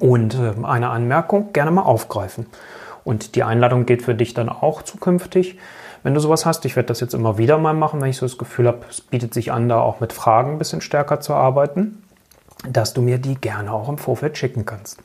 und 0.00 0.34
äh, 0.34 0.54
eine 0.64 0.90
Anmerkung 0.90 1.52
gerne 1.52 1.70
mal 1.70 1.82
aufgreifen. 1.82 2.46
Und 3.04 3.36
die 3.36 3.44
Einladung 3.44 3.86
geht 3.86 4.02
für 4.02 4.16
dich 4.16 4.34
dann 4.34 4.48
auch 4.48 4.82
zukünftig. 4.82 5.56
Wenn 6.02 6.14
du 6.14 6.20
sowas 6.20 6.46
hast, 6.46 6.64
ich 6.64 6.76
werde 6.76 6.88
das 6.88 7.00
jetzt 7.00 7.14
immer 7.14 7.38
wieder 7.38 7.58
mal 7.58 7.74
machen, 7.74 8.00
wenn 8.00 8.10
ich 8.10 8.16
so 8.16 8.26
das 8.26 8.38
Gefühl 8.38 8.68
habe, 8.68 8.80
es 8.88 9.00
bietet 9.00 9.34
sich 9.34 9.52
an, 9.52 9.68
da 9.68 9.80
auch 9.80 10.00
mit 10.00 10.12
Fragen 10.12 10.52
ein 10.52 10.58
bisschen 10.58 10.80
stärker 10.80 11.20
zu 11.20 11.34
arbeiten, 11.34 12.02
dass 12.68 12.94
du 12.94 13.02
mir 13.02 13.18
die 13.18 13.34
gerne 13.34 13.72
auch 13.72 13.88
im 13.88 13.98
Vorfeld 13.98 14.38
schicken 14.38 14.64
kannst. 14.64 14.98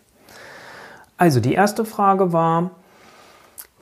Also 1.18 1.40
die 1.40 1.54
erste 1.54 1.86
Frage 1.86 2.34
war, 2.34 2.72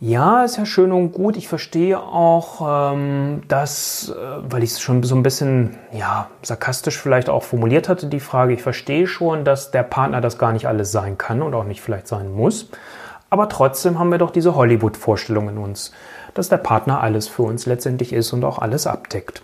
ja, 0.04 0.44
ist 0.44 0.58
ja 0.58 0.66
schön 0.66 0.92
und 0.92 1.12
gut. 1.12 1.38
Ich 1.38 1.48
verstehe 1.48 2.00
auch, 2.00 2.94
ähm, 2.94 3.44
dass, 3.48 4.10
äh, 4.10 4.52
weil 4.52 4.64
ich 4.64 4.72
es 4.72 4.82
schon 4.82 5.04
so 5.04 5.14
ein 5.14 5.22
bisschen, 5.22 5.78
ja, 5.92 6.28
sarkastisch 6.42 6.98
vielleicht 6.98 7.30
auch 7.30 7.44
formuliert 7.44 7.88
hatte, 7.88 8.08
die 8.08 8.20
Frage, 8.20 8.54
ich 8.54 8.64
verstehe 8.64 9.06
schon, 9.06 9.46
dass 9.46 9.70
der 9.70 9.84
Partner 9.84 10.20
das 10.20 10.40
gar 10.40 10.54
nicht 10.54 10.68
alles 10.68 10.92
sein 10.92 11.20
kann 11.20 11.44
und 11.44 11.54
auch 11.54 11.66
nicht 11.66 11.82
vielleicht 11.82 12.08
sein 12.08 12.34
muss. 12.34 12.70
Aber 13.30 13.48
trotzdem 13.48 14.00
haben 14.00 14.10
wir 14.10 14.18
doch 14.18 14.32
diese 14.32 14.56
Hollywood-Vorstellung 14.56 15.50
in 15.50 15.58
uns 15.60 15.92
dass 16.34 16.50
der 16.50 16.58
Partner 16.58 17.02
alles 17.02 17.28
für 17.28 17.44
uns 17.44 17.66
letztendlich 17.66 18.14
ist 18.14 18.34
und 18.34 18.44
auch 18.44 18.60
alles 18.60 18.88
abdeckt. 18.88 19.44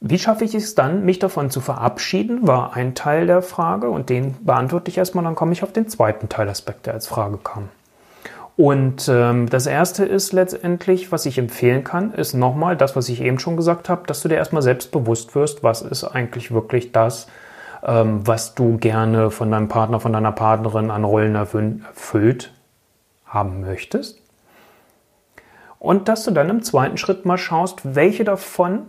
Wie 0.00 0.18
schaffe 0.18 0.44
ich 0.44 0.54
es 0.54 0.74
dann, 0.74 1.04
mich 1.04 1.18
davon 1.18 1.50
zu 1.50 1.60
verabschieden, 1.60 2.46
war 2.46 2.74
ein 2.74 2.94
Teil 2.94 3.26
der 3.26 3.42
Frage 3.42 3.90
und 3.90 4.08
den 4.08 4.34
beantworte 4.44 4.90
ich 4.90 4.96
erstmal, 4.96 5.24
dann 5.24 5.34
komme 5.34 5.52
ich 5.52 5.62
auf 5.62 5.72
den 5.72 5.88
zweiten 5.88 6.30
Teilaspekt, 6.30 6.86
der 6.86 6.94
als 6.94 7.06
Frage 7.06 7.36
kam. 7.36 7.68
Und 8.56 9.08
ähm, 9.08 9.48
das 9.48 9.66
erste 9.66 10.04
ist 10.04 10.32
letztendlich, 10.32 11.12
was 11.12 11.26
ich 11.26 11.38
empfehlen 11.38 11.84
kann, 11.84 12.12
ist 12.12 12.34
nochmal 12.34 12.76
das, 12.76 12.96
was 12.96 13.08
ich 13.08 13.22
eben 13.22 13.38
schon 13.38 13.56
gesagt 13.56 13.88
habe, 13.88 14.06
dass 14.06 14.22
du 14.22 14.28
dir 14.28 14.36
erstmal 14.36 14.62
selbst 14.62 14.90
bewusst 14.90 15.34
wirst, 15.34 15.62
was 15.62 15.82
ist 15.82 16.04
eigentlich 16.04 16.50
wirklich 16.52 16.92
das, 16.92 17.26
ähm, 17.82 18.26
was 18.26 18.54
du 18.54 18.76
gerne 18.76 19.30
von 19.30 19.50
deinem 19.50 19.68
Partner, 19.68 20.00
von 20.00 20.12
deiner 20.12 20.32
Partnerin 20.32 20.90
an 20.90 21.04
Rollen 21.04 21.34
erfüllt 21.34 22.52
haben 23.24 23.60
möchtest. 23.62 24.20
Und 25.80 26.08
dass 26.08 26.24
du 26.24 26.30
dann 26.30 26.50
im 26.50 26.62
zweiten 26.62 26.98
Schritt 26.98 27.24
mal 27.24 27.38
schaust, 27.38 27.96
welche 27.96 28.22
davon 28.22 28.82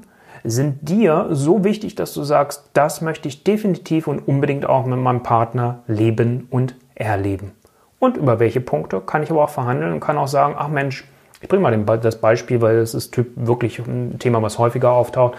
sind 0.44 0.90
dir 0.90 1.28
so 1.32 1.64
wichtig, 1.64 1.96
dass 1.96 2.14
du 2.14 2.24
sagst, 2.24 2.70
das 2.74 3.02
möchte 3.02 3.28
ich 3.30 3.44
definitiv 3.44 4.08
und 4.08 4.20
unbedingt 4.28 4.68
auch 4.68 4.86
mit 4.86 5.00
meinem 5.00 5.24
Partner 5.24 5.80
leben 5.88 6.48
und 6.52 6.76
erleben. 6.94 7.54
Und 7.98 8.18
über 8.18 8.40
welche 8.40 8.60
Punkte 8.60 9.00
kann 9.00 9.24
ich 9.24 9.32
aber 9.32 9.46
auch 9.46 9.50
verhandeln 9.50 9.94
und 9.94 10.00
kann 10.02 10.18
auch 10.18 10.28
sagen, 10.28 10.56
ach 10.58 10.68
Mensch, 10.68 11.06
ich 11.42 11.48
bringe 11.48 11.64
mal 11.64 11.98
das 12.00 12.20
Beispiel, 12.20 12.62
weil 12.62 12.78
es 12.78 12.94
ist 12.94 13.18
wirklich 13.36 13.80
ein 13.80 14.20
Thema, 14.20 14.42
was 14.42 14.60
häufiger 14.60 14.92
auftaucht. 14.92 15.36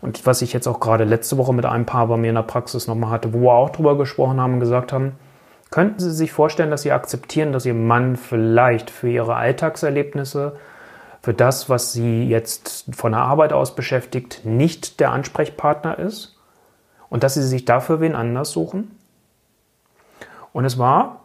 Und 0.00 0.24
was 0.24 0.40
ich 0.40 0.52
jetzt 0.52 0.66
auch 0.66 0.80
gerade 0.80 1.04
letzte 1.04 1.36
Woche 1.36 1.52
mit 1.52 1.66
einem 1.66 1.84
Paar 1.84 2.06
bei 2.06 2.16
mir 2.16 2.28
in 2.28 2.36
der 2.36 2.42
Praxis 2.42 2.86
nochmal 2.86 3.10
hatte, 3.10 3.34
wo 3.34 3.40
wir 3.40 3.52
auch 3.52 3.70
drüber 3.70 3.98
gesprochen 3.98 4.40
haben 4.40 4.54
und 4.54 4.60
gesagt 4.60 4.92
haben, 4.92 5.12
könnten 5.70 6.00
Sie 6.00 6.10
sich 6.10 6.32
vorstellen, 6.32 6.70
dass 6.70 6.82
Sie 6.82 6.92
akzeptieren, 6.92 7.52
dass 7.52 7.66
Ihr 7.66 7.74
Mann 7.74 8.16
vielleicht 8.16 8.90
für 8.90 9.08
Ihre 9.08 9.34
Alltagserlebnisse, 9.34 10.56
für 11.26 11.34
das, 11.34 11.68
was 11.68 11.92
Sie 11.92 12.28
jetzt 12.28 12.84
von 12.94 13.10
der 13.10 13.22
Arbeit 13.22 13.52
aus 13.52 13.74
beschäftigt, 13.74 14.42
nicht 14.44 15.00
der 15.00 15.10
Ansprechpartner 15.10 15.98
ist 15.98 16.38
und 17.08 17.24
dass 17.24 17.34
Sie 17.34 17.42
sich 17.42 17.64
dafür 17.64 18.00
wen 18.00 18.14
anders 18.14 18.52
suchen? 18.52 18.96
Und 20.52 20.64
es 20.64 20.78
war 20.78 21.24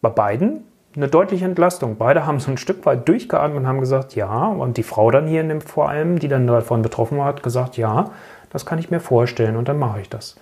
bei 0.00 0.10
beiden 0.10 0.62
eine 0.94 1.08
deutliche 1.08 1.44
Entlastung. 1.44 1.96
Beide 1.96 2.24
haben 2.24 2.38
so 2.38 2.52
ein 2.52 2.56
Stück 2.56 2.86
weit 2.86 3.08
durchgeatmet 3.08 3.58
und 3.58 3.66
haben 3.66 3.80
gesagt, 3.80 4.14
ja. 4.14 4.46
Und 4.46 4.76
die 4.76 4.84
Frau 4.84 5.10
dann 5.10 5.26
hier 5.26 5.40
in 5.40 5.48
dem 5.48 5.60
vor 5.60 5.88
allem, 5.88 6.20
die 6.20 6.28
dann 6.28 6.46
davon 6.46 6.82
betroffen 6.82 7.18
war, 7.18 7.24
hat 7.24 7.42
gesagt, 7.42 7.76
ja, 7.76 8.10
das 8.50 8.64
kann 8.64 8.78
ich 8.78 8.92
mir 8.92 9.00
vorstellen 9.00 9.56
und 9.56 9.66
dann 9.66 9.76
mache 9.80 10.02
ich 10.02 10.08
das. 10.08 10.36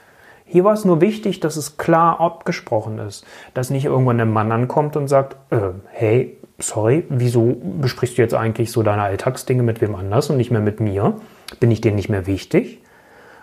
Hier 0.44 0.64
war 0.64 0.74
es 0.74 0.84
nur 0.84 1.00
wichtig, 1.00 1.40
dass 1.40 1.56
es 1.56 1.78
klar 1.78 2.20
abgesprochen 2.20 2.98
ist, 2.98 3.24
dass 3.54 3.70
nicht 3.70 3.86
irgendwann 3.86 4.20
ein 4.20 4.30
Mann 4.30 4.52
ankommt 4.52 4.94
und 4.94 5.08
sagt, 5.08 5.36
äh, 5.50 5.70
hey, 5.88 6.36
sorry, 6.60 7.04
wieso 7.08 7.56
besprichst 7.80 8.18
du 8.18 8.22
jetzt 8.22 8.34
eigentlich 8.34 8.72
so 8.72 8.82
deine 8.82 9.02
Alltagsdinge 9.02 9.62
mit 9.62 9.80
wem 9.80 9.94
anders 9.94 10.30
und 10.30 10.36
nicht 10.36 10.50
mehr 10.50 10.60
mit 10.60 10.80
mir? 10.80 11.14
Bin 11.58 11.70
ich 11.70 11.80
dir 11.80 11.92
nicht 11.92 12.08
mehr 12.08 12.26
wichtig? 12.26 12.80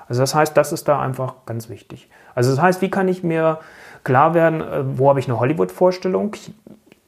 Also 0.07 0.21
das 0.21 0.33
heißt, 0.33 0.55
das 0.55 0.71
ist 0.71 0.88
da 0.88 1.01
einfach 1.01 1.45
ganz 1.45 1.69
wichtig. 1.69 2.09
Also 2.36 2.51
das 2.51 2.62
heißt, 2.62 2.81
wie 2.81 2.89
kann 2.89 3.07
ich 3.07 3.24
mir 3.24 3.59
klar 4.03 4.33
werden, 4.33 4.62
äh, 4.62 4.97
wo 4.97 5.09
habe 5.09 5.19
ich 5.19 5.27
eine 5.27 5.39
Hollywood-Vorstellung? 5.39 6.36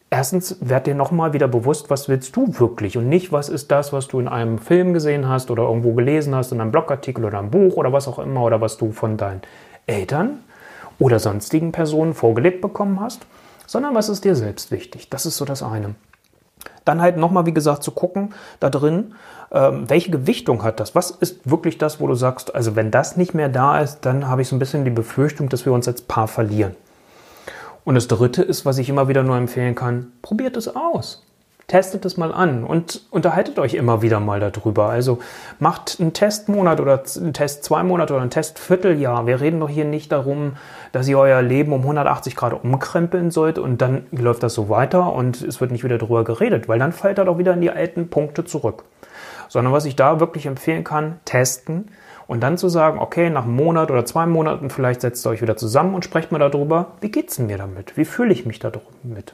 Erstens, 0.09 0.57
werd 0.59 0.87
dir 0.87 0.95
nochmal 0.95 1.33
wieder 1.33 1.47
bewusst, 1.47 1.89
was 1.89 2.09
willst 2.09 2.35
du 2.35 2.59
wirklich 2.59 2.97
und 2.97 3.07
nicht, 3.07 3.31
was 3.31 3.47
ist 3.47 3.69
das, 3.71 3.93
was 3.93 4.07
du 4.07 4.19
in 4.19 4.27
einem 4.27 4.57
Film 4.57 4.93
gesehen 4.93 5.29
hast 5.29 5.51
oder 5.51 5.63
irgendwo 5.63 5.93
gelesen 5.93 6.33
hast, 6.33 6.51
in 6.51 6.59
einem 6.59 6.71
Blogartikel 6.71 7.25
oder 7.25 7.37
einem 7.37 7.51
Buch 7.51 7.75
oder 7.75 7.93
was 7.93 8.07
auch 8.07 8.17
immer 8.17 8.41
oder 8.43 8.59
was 8.59 8.77
du 8.77 8.91
von 8.91 9.17
deinen 9.17 9.41
Eltern 9.85 10.39
oder 10.97 11.19
sonstigen 11.19 11.71
Personen 11.71 12.15
vorgelegt 12.15 12.61
bekommen 12.61 12.99
hast, 12.99 13.25
sondern 13.69 13.93
was 13.93 14.09
ist 14.09 14.25
dir 14.25 14.35
selbst 14.35 14.71
wichtig. 14.71 15.09
Das 15.11 15.27
ist 15.27 15.37
so 15.37 15.45
das 15.45 15.61
eine. 15.61 15.93
Dann 16.85 17.01
halt 17.01 17.17
nochmal, 17.17 17.45
wie 17.45 17.53
gesagt, 17.53 17.83
zu 17.83 17.91
gucken 17.91 18.33
da 18.59 18.71
drin, 18.71 19.13
ähm, 19.51 19.87
welche 19.87 20.09
Gewichtung 20.09 20.63
hat 20.63 20.79
das? 20.79 20.95
Was 20.95 21.11
ist 21.11 21.47
wirklich 21.47 21.77
das, 21.77 21.99
wo 21.99 22.07
du 22.07 22.15
sagst, 22.15 22.55
also 22.55 22.75
wenn 22.75 22.89
das 22.89 23.15
nicht 23.15 23.35
mehr 23.35 23.47
da 23.47 23.79
ist, 23.79 23.99
dann 24.01 24.27
habe 24.27 24.41
ich 24.41 24.47
so 24.47 24.55
ein 24.55 24.59
bisschen 24.59 24.85
die 24.85 24.91
Befürchtung, 24.91 25.49
dass 25.49 25.67
wir 25.67 25.73
uns 25.73 25.87
als 25.87 26.01
Paar 26.01 26.27
verlieren. 26.27 26.75
Und 27.85 27.93
das 27.93 28.07
Dritte 28.07 28.41
ist, 28.41 28.65
was 28.65 28.79
ich 28.79 28.89
immer 28.89 29.07
wieder 29.07 29.21
nur 29.21 29.37
empfehlen 29.37 29.75
kann, 29.75 30.13
probiert 30.23 30.57
es 30.57 30.75
aus. 30.75 31.23
Testet 31.69 32.03
es 32.03 32.17
mal 32.17 32.33
an 32.33 32.63
und 32.63 33.03
unterhaltet 33.11 33.59
euch 33.59 33.75
immer 33.75 34.01
wieder 34.01 34.19
mal 34.19 34.39
darüber. 34.39 34.89
Also 34.89 35.19
macht 35.59 35.97
einen 35.99 36.13
Testmonat 36.13 36.81
oder 36.81 37.03
einen 37.17 37.31
Test 37.31 37.63
zwei 37.63 37.83
Monate 37.83 38.13
oder 38.13 38.23
einen 38.23 38.31
Test 38.31 38.59
Vierteljahr. 38.59 39.27
Wir 39.27 39.39
reden 39.39 39.59
doch 39.59 39.69
hier 39.69 39.85
nicht 39.85 40.11
darum, 40.11 40.57
dass 40.91 41.07
ihr 41.07 41.17
euer 41.17 41.43
Leben 41.43 41.71
um 41.71 41.81
180 41.81 42.35
Grad 42.35 42.61
umkrempeln 42.63 43.29
sollt 43.29 43.59
und 43.59 43.81
dann 43.81 44.07
läuft 44.11 44.43
das 44.43 44.55
so 44.55 44.67
weiter 44.67 45.13
und 45.13 45.41
es 45.41 45.61
wird 45.61 45.71
nicht 45.71 45.83
wieder 45.83 45.99
darüber 45.99 46.23
geredet, 46.23 46.67
weil 46.67 46.79
dann 46.79 46.91
fällt 46.91 47.19
er 47.19 47.25
doch 47.25 47.37
wieder 47.37 47.53
in 47.53 47.61
die 47.61 47.71
alten 47.71 48.09
Punkte 48.09 48.43
zurück. 48.45 48.83
Sondern 49.47 49.71
was 49.71 49.85
ich 49.85 49.95
da 49.95 50.19
wirklich 50.19 50.47
empfehlen 50.47 50.83
kann, 50.83 51.19
testen, 51.23 51.89
und 52.25 52.41
dann 52.41 52.59
zu 52.59 52.69
sagen, 52.69 52.99
okay, 52.99 53.31
nach 53.31 53.45
einem 53.45 53.55
Monat 53.55 53.89
oder 53.89 54.05
zwei 54.05 54.27
Monaten 54.27 54.69
vielleicht 54.69 55.01
setzt 55.01 55.25
ihr 55.25 55.31
euch 55.31 55.41
wieder 55.41 55.57
zusammen 55.57 55.95
und 55.95 56.05
sprecht 56.05 56.31
mal 56.31 56.37
darüber, 56.37 56.91
wie 57.01 57.09
geht 57.09 57.31
es 57.31 57.39
mir 57.39 57.57
damit? 57.57 57.97
Wie 57.97 58.05
fühle 58.05 58.31
ich 58.31 58.45
mich 58.45 58.59
damit? 58.59 59.33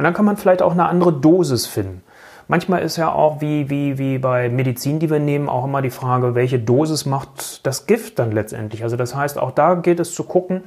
Und 0.00 0.04
dann 0.04 0.14
kann 0.14 0.24
man 0.24 0.38
vielleicht 0.38 0.62
auch 0.62 0.72
eine 0.72 0.88
andere 0.88 1.12
Dosis 1.12 1.66
finden. 1.66 2.02
Manchmal 2.48 2.80
ist 2.80 2.96
ja 2.96 3.12
auch 3.12 3.42
wie, 3.42 3.68
wie, 3.68 3.98
wie 3.98 4.16
bei 4.16 4.48
Medizin, 4.48 4.98
die 4.98 5.10
wir 5.10 5.18
nehmen, 5.18 5.46
auch 5.50 5.66
immer 5.66 5.82
die 5.82 5.90
Frage, 5.90 6.34
welche 6.34 6.58
Dosis 6.58 7.04
macht 7.04 7.66
das 7.66 7.84
Gift 7.84 8.18
dann 8.18 8.32
letztendlich? 8.32 8.82
Also 8.82 8.96
das 8.96 9.14
heißt, 9.14 9.38
auch 9.38 9.50
da 9.50 9.74
gilt 9.74 10.00
es 10.00 10.14
zu 10.14 10.24
gucken, 10.24 10.62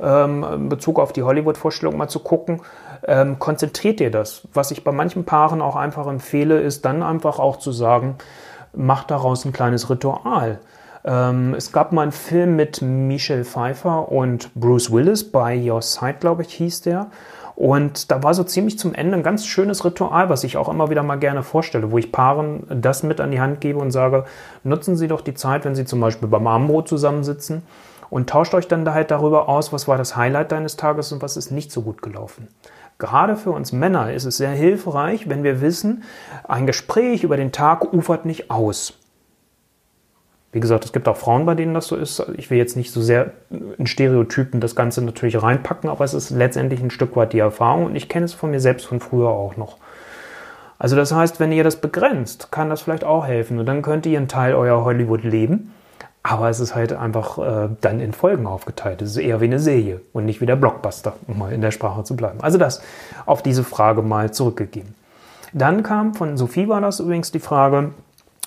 ähm, 0.00 0.42
in 0.54 0.68
Bezug 0.70 0.98
auf 1.00 1.12
die 1.12 1.22
Hollywood-Vorstellung 1.22 1.98
mal 1.98 2.08
zu 2.08 2.20
gucken, 2.20 2.62
ähm, 3.06 3.38
konzentriert 3.38 4.00
ihr 4.00 4.10
das? 4.10 4.48
Was 4.54 4.70
ich 4.70 4.84
bei 4.84 4.92
manchen 4.92 5.26
Paaren 5.26 5.60
auch 5.60 5.76
einfach 5.76 6.06
empfehle, 6.06 6.58
ist 6.58 6.86
dann 6.86 7.02
einfach 7.02 7.38
auch 7.38 7.58
zu 7.58 7.72
sagen, 7.72 8.16
macht 8.72 9.10
daraus 9.10 9.44
ein 9.44 9.52
kleines 9.52 9.90
Ritual. 9.90 10.60
Ähm, 11.04 11.52
es 11.52 11.72
gab 11.72 11.92
mal 11.92 12.04
einen 12.04 12.12
Film 12.12 12.56
mit 12.56 12.80
Michelle 12.80 13.44
Pfeiffer 13.44 14.10
und 14.10 14.54
Bruce 14.54 14.90
Willis, 14.90 15.30
By 15.30 15.70
Your 15.70 15.82
Side, 15.82 16.16
glaube 16.20 16.40
ich, 16.40 16.54
hieß 16.54 16.80
der. 16.80 17.08
Und 17.62 18.10
da 18.10 18.24
war 18.24 18.34
so 18.34 18.42
ziemlich 18.42 18.76
zum 18.76 18.92
Ende 18.92 19.16
ein 19.16 19.22
ganz 19.22 19.46
schönes 19.46 19.84
Ritual, 19.84 20.28
was 20.28 20.42
ich 20.42 20.56
auch 20.56 20.68
immer 20.68 20.90
wieder 20.90 21.04
mal 21.04 21.14
gerne 21.14 21.44
vorstelle, 21.44 21.92
wo 21.92 21.98
ich 21.98 22.10
Paaren 22.10 22.64
das 22.68 23.04
mit 23.04 23.20
an 23.20 23.30
die 23.30 23.40
Hand 23.40 23.60
gebe 23.60 23.78
und 23.78 23.92
sage, 23.92 24.24
nutzen 24.64 24.96
Sie 24.96 25.06
doch 25.06 25.20
die 25.20 25.34
Zeit, 25.34 25.64
wenn 25.64 25.76
Sie 25.76 25.84
zum 25.84 26.00
Beispiel 26.00 26.26
beim 26.26 26.44
Armbrot 26.48 26.88
zusammensitzen 26.88 27.62
und 28.10 28.28
tauscht 28.28 28.52
euch 28.54 28.66
dann 28.66 28.84
da 28.84 28.94
halt 28.94 29.12
darüber 29.12 29.48
aus, 29.48 29.72
was 29.72 29.86
war 29.86 29.96
das 29.96 30.16
Highlight 30.16 30.50
deines 30.50 30.76
Tages 30.76 31.12
und 31.12 31.22
was 31.22 31.36
ist 31.36 31.52
nicht 31.52 31.70
so 31.70 31.82
gut 31.82 32.02
gelaufen. 32.02 32.48
Gerade 32.98 33.36
für 33.36 33.52
uns 33.52 33.70
Männer 33.70 34.12
ist 34.12 34.24
es 34.24 34.38
sehr 34.38 34.50
hilfreich, 34.50 35.28
wenn 35.28 35.44
wir 35.44 35.60
wissen, 35.60 36.02
ein 36.48 36.66
Gespräch 36.66 37.22
über 37.22 37.36
den 37.36 37.52
Tag 37.52 37.92
ufert 37.92 38.24
nicht 38.24 38.50
aus. 38.50 38.94
Wie 40.52 40.60
gesagt, 40.60 40.84
es 40.84 40.92
gibt 40.92 41.08
auch 41.08 41.16
Frauen, 41.16 41.46
bei 41.46 41.54
denen 41.54 41.72
das 41.72 41.86
so 41.86 41.96
ist. 41.96 42.22
Ich 42.36 42.50
will 42.50 42.58
jetzt 42.58 42.76
nicht 42.76 42.92
so 42.92 43.00
sehr 43.00 43.32
in 43.78 43.86
Stereotypen 43.86 44.60
das 44.60 44.76
Ganze 44.76 45.02
natürlich 45.02 45.42
reinpacken, 45.42 45.88
aber 45.88 46.04
es 46.04 46.12
ist 46.12 46.30
letztendlich 46.30 46.82
ein 46.82 46.90
Stück 46.90 47.16
weit 47.16 47.32
die 47.32 47.38
Erfahrung 47.38 47.86
und 47.86 47.96
ich 47.96 48.08
kenne 48.08 48.26
es 48.26 48.34
von 48.34 48.50
mir 48.50 48.60
selbst 48.60 48.86
von 48.86 49.00
früher 49.00 49.30
auch 49.30 49.56
noch. 49.56 49.78
Also 50.78 50.94
das 50.94 51.12
heißt, 51.12 51.40
wenn 51.40 51.52
ihr 51.52 51.64
das 51.64 51.76
begrenzt, 51.76 52.52
kann 52.52 52.68
das 52.68 52.82
vielleicht 52.82 53.04
auch 53.04 53.26
helfen 53.26 53.58
und 53.58 53.66
dann 53.66 53.82
könnt 53.82 54.04
ihr 54.04 54.18
einen 54.18 54.28
Teil 54.28 54.54
euer 54.54 54.84
Hollywood 54.84 55.24
leben 55.24 55.72
aber 56.22 56.48
es 56.48 56.60
ist 56.60 56.74
halt 56.74 56.92
einfach 56.92 57.38
äh, 57.38 57.68
dann 57.80 58.00
in 58.00 58.12
Folgen 58.12 58.46
aufgeteilt. 58.46 59.02
Es 59.02 59.12
ist 59.12 59.16
eher 59.16 59.40
wie 59.40 59.46
eine 59.46 59.58
Serie 59.58 60.00
und 60.12 60.24
nicht 60.24 60.40
wie 60.40 60.46
der 60.46 60.56
Blockbuster, 60.56 61.14
um 61.26 61.38
mal 61.38 61.52
in 61.52 61.60
der 61.60 61.72
Sprache 61.72 62.04
zu 62.04 62.14
bleiben. 62.14 62.40
Also 62.40 62.58
das 62.58 62.80
auf 63.26 63.42
diese 63.42 63.64
Frage 63.64 64.02
mal 64.02 64.32
zurückgegeben. 64.32 64.94
Dann 65.52 65.82
kam 65.82 66.14
von 66.14 66.36
Sophie 66.36 66.68
war 66.68 66.80
das 66.80 67.00
übrigens 67.00 67.32
die 67.32 67.40
Frage, 67.40 67.90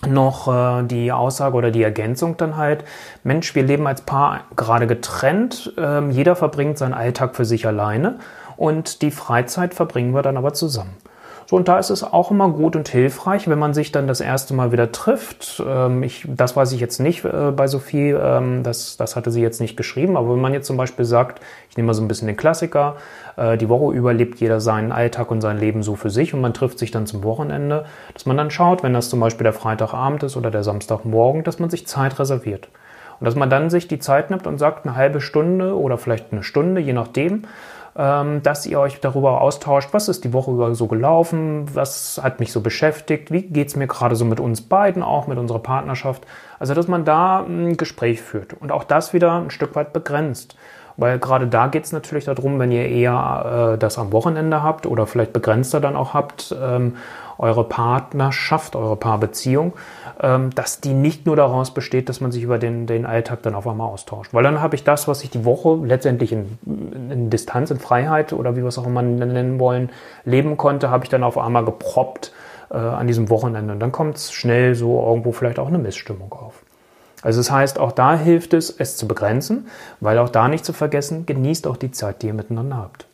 noch 0.07 0.47
äh, 0.47 0.83
die 0.83 1.11
Aussage 1.11 1.55
oder 1.55 1.71
die 1.71 1.83
Ergänzung 1.83 2.37
dann 2.37 2.57
halt, 2.57 2.83
Mensch, 3.23 3.55
wir 3.55 3.63
leben 3.63 3.87
als 3.87 4.01
Paar 4.01 4.41
gerade 4.55 4.87
getrennt, 4.87 5.73
ähm, 5.77 6.11
jeder 6.11 6.35
verbringt 6.35 6.77
seinen 6.77 6.93
Alltag 6.93 7.35
für 7.35 7.45
sich 7.45 7.65
alleine 7.65 8.19
und 8.57 9.01
die 9.01 9.11
Freizeit 9.11 9.73
verbringen 9.73 10.13
wir 10.13 10.21
dann 10.21 10.37
aber 10.37 10.53
zusammen. 10.53 10.95
So, 11.47 11.57
und 11.57 11.67
da 11.67 11.77
ist 11.77 11.91
es 11.91 12.03
auch 12.03 12.31
immer 12.31 12.49
gut 12.49 12.75
und 12.75 12.89
hilfreich, 12.89 13.47
wenn 13.47 13.59
man 13.59 13.75
sich 13.75 13.91
dann 13.91 14.07
das 14.07 14.19
erste 14.19 14.55
Mal 14.55 14.71
wieder 14.71 14.91
trifft. 14.91 15.63
Ähm, 15.65 16.01
ich, 16.01 16.25
das 16.27 16.55
weiß 16.55 16.71
ich 16.71 16.79
jetzt 16.79 16.99
nicht 16.99 17.23
äh, 17.23 17.51
bei 17.51 17.67
Sophie, 17.67 18.09
ähm, 18.09 18.63
das, 18.63 18.97
das 18.97 19.15
hatte 19.15 19.29
sie 19.29 19.41
jetzt 19.41 19.61
nicht 19.61 19.77
geschrieben, 19.77 20.17
aber 20.17 20.31
wenn 20.31 20.41
man 20.41 20.53
jetzt 20.53 20.65
zum 20.65 20.77
Beispiel 20.77 21.05
sagt, 21.05 21.41
ich 21.69 21.77
nehme 21.77 21.87
mal 21.87 21.93
so 21.93 22.01
ein 22.01 22.07
bisschen 22.07 22.27
den 22.27 22.37
Klassiker, 22.37 22.95
äh, 23.37 23.57
die 23.57 23.69
Woche 23.69 23.93
über 23.93 24.11
lebt 24.11 24.39
jeder 24.39 24.59
seinen 24.59 24.91
Alltag 24.91 25.29
und 25.29 25.41
sein 25.41 25.59
Leben 25.59 25.83
so 25.83 25.95
für 25.95 26.09
sich 26.09 26.33
und 26.33 26.41
man 26.41 26.53
trifft 26.55 26.79
sich 26.79 26.89
dann 26.89 27.05
zum 27.05 27.23
Wochenende, 27.23 27.85
dass 28.13 28.25
man 28.25 28.37
dann 28.37 28.49
schaut, 28.49 28.81
wenn 28.81 28.93
das 28.93 29.09
zum 29.09 29.19
Beispiel 29.19 29.43
der 29.43 29.53
Freitagabend 29.53 30.23
ist 30.23 30.37
oder 30.37 30.49
der 30.49 30.63
Samstagmorgen, 30.63 31.43
dass 31.43 31.59
man 31.59 31.69
sich 31.69 31.85
Zeit 31.85 32.17
reserviert. 32.17 32.69
Und 33.19 33.25
dass 33.25 33.35
man 33.35 33.49
dann 33.49 33.69
sich 33.69 33.87
die 33.87 33.99
Zeit 33.99 34.29
nimmt 34.29 34.47
und 34.47 34.57
sagt, 34.57 34.85
eine 34.85 34.95
halbe 34.95 35.21
Stunde 35.21 35.77
oder 35.77 35.97
vielleicht 35.97 36.33
eine 36.33 36.43
Stunde, 36.43 36.81
je 36.81 36.91
nachdem, 36.91 37.43
dass 37.95 38.65
ihr 38.65 38.77
euch 38.77 38.99
darüber 38.99 39.39
austauscht, 39.39 39.89
was 39.93 40.09
ist 40.09 40.25
die 40.25 40.33
Woche 40.33 40.51
über 40.51 40.75
so 40.75 40.87
gelaufen, 40.87 41.73
was 41.73 42.19
hat 42.21 42.41
mich 42.41 42.51
so 42.51 42.59
beschäftigt, 42.59 43.31
wie 43.31 43.43
geht 43.43 43.69
es 43.69 43.77
mir 43.77 43.87
gerade 43.87 44.17
so 44.17 44.25
mit 44.25 44.41
uns 44.41 44.61
beiden, 44.61 45.01
auch 45.01 45.27
mit 45.27 45.37
unserer 45.37 45.59
Partnerschaft. 45.59 46.27
Also, 46.59 46.73
dass 46.73 46.89
man 46.89 47.05
da 47.05 47.39
ein 47.39 47.77
Gespräch 47.77 48.21
führt 48.21 48.53
und 48.53 48.73
auch 48.73 48.83
das 48.83 49.13
wieder 49.13 49.39
ein 49.39 49.49
Stück 49.49 49.75
weit 49.75 49.93
begrenzt. 49.93 50.57
Weil 50.97 51.19
gerade 51.19 51.47
da 51.47 51.67
geht 51.67 51.83
es 51.83 51.91
natürlich 51.91 52.25
darum, 52.25 52.57
wenn 52.59 52.71
ihr 52.71 52.87
eher 52.87 53.73
äh, 53.73 53.77
das 53.77 53.97
am 53.97 54.11
Wochenende 54.11 54.63
habt 54.63 54.85
oder 54.85 55.07
vielleicht 55.07 55.33
begrenzter 55.33 55.79
dann 55.81 55.95
auch 55.95 56.13
habt, 56.13 56.55
ähm, 56.61 56.95
eure 57.37 57.65
Partnerschaft, 57.65 58.75
eure 58.75 58.95
Paarbeziehung, 58.95 59.73
ähm, 60.21 60.51
dass 60.55 60.79
die 60.79 60.93
nicht 60.93 61.25
nur 61.25 61.35
daraus 61.35 61.73
besteht, 61.73 62.07
dass 62.07 62.21
man 62.21 62.31
sich 62.31 62.43
über 62.43 62.57
den, 62.57 62.87
den 62.87 63.05
Alltag 63.05 63.41
dann 63.43 63.55
auf 63.55 63.67
einmal 63.67 63.89
austauscht. 63.89 64.33
Weil 64.33 64.43
dann 64.43 64.61
habe 64.61 64.75
ich 64.75 64.83
das, 64.83 65.07
was 65.07 65.23
ich 65.23 65.29
die 65.29 65.43
Woche 65.43 65.77
letztendlich 65.83 66.31
in, 66.31 66.57
in 66.65 67.29
Distanz, 67.29 67.71
in 67.71 67.79
Freiheit 67.79 68.31
oder 68.33 68.55
wie 68.55 68.61
wir 68.61 68.67
es 68.67 68.77
auch 68.77 68.87
immer 68.87 69.01
nennen 69.01 69.59
wollen, 69.59 69.89
leben 70.23 70.57
konnte, 70.57 70.89
habe 70.89 71.03
ich 71.03 71.09
dann 71.09 71.23
auf 71.23 71.37
einmal 71.37 71.65
geproppt 71.65 72.31
äh, 72.71 72.77
an 72.77 73.07
diesem 73.07 73.29
Wochenende. 73.29 73.73
Und 73.73 73.79
dann 73.79 73.91
kommt 73.91 74.15
es 74.15 74.31
schnell 74.31 74.75
so 74.75 75.01
irgendwo 75.05 75.31
vielleicht 75.31 75.59
auch 75.59 75.67
eine 75.67 75.77
Missstimmung 75.77 76.31
auf. 76.31 76.64
Also 77.25 77.39
das 77.39 77.49
heißt, 77.49 77.79
auch 77.79 77.91
da 77.91 78.15
hilft 78.15 78.53
es, 78.53 78.69
es 78.69 78.97
zu 78.97 79.07
begrenzen, 79.07 79.65
weil 79.99 80.19
auch 80.19 80.29
da 80.29 80.47
nicht 80.47 80.63
zu 80.63 80.73
vergessen, 80.73 81.25
genießt 81.25 81.65
auch 81.65 81.75
die 81.75 81.89
Zeit, 81.89 82.21
die 82.21 82.27
ihr 82.27 82.35
miteinander 82.35 82.77
habt. 82.77 83.07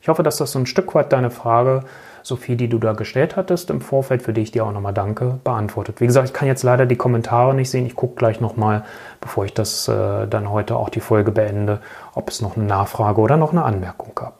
Ich 0.00 0.08
hoffe, 0.08 0.22
dass 0.22 0.36
das 0.36 0.52
so 0.52 0.60
ein 0.60 0.66
Stück 0.66 0.94
weit 0.94 1.12
deine 1.12 1.32
Frage, 1.32 1.82
Sophie, 2.22 2.54
die 2.54 2.68
du 2.68 2.78
da 2.78 2.92
gestellt 2.92 3.34
hattest 3.34 3.70
im 3.70 3.80
Vorfeld, 3.80 4.22
für 4.22 4.32
die 4.32 4.42
ich 4.42 4.52
dir 4.52 4.64
auch 4.64 4.70
nochmal 4.70 4.94
danke, 4.94 5.40
beantwortet. 5.42 6.00
Wie 6.00 6.06
gesagt, 6.06 6.28
ich 6.28 6.32
kann 6.32 6.46
jetzt 6.46 6.62
leider 6.62 6.86
die 6.86 6.94
Kommentare 6.94 7.54
nicht 7.54 7.70
sehen. 7.70 7.86
Ich 7.86 7.96
gucke 7.96 8.14
gleich 8.14 8.40
nochmal, 8.40 8.84
bevor 9.20 9.44
ich 9.44 9.52
das 9.52 9.88
äh, 9.88 10.28
dann 10.28 10.48
heute 10.50 10.76
auch 10.76 10.88
die 10.88 11.00
Folge 11.00 11.32
beende, 11.32 11.80
ob 12.14 12.30
es 12.30 12.40
noch 12.40 12.56
eine 12.56 12.66
Nachfrage 12.66 13.20
oder 13.20 13.36
noch 13.36 13.50
eine 13.50 13.64
Anmerkung 13.64 14.12
gab. 14.14 14.36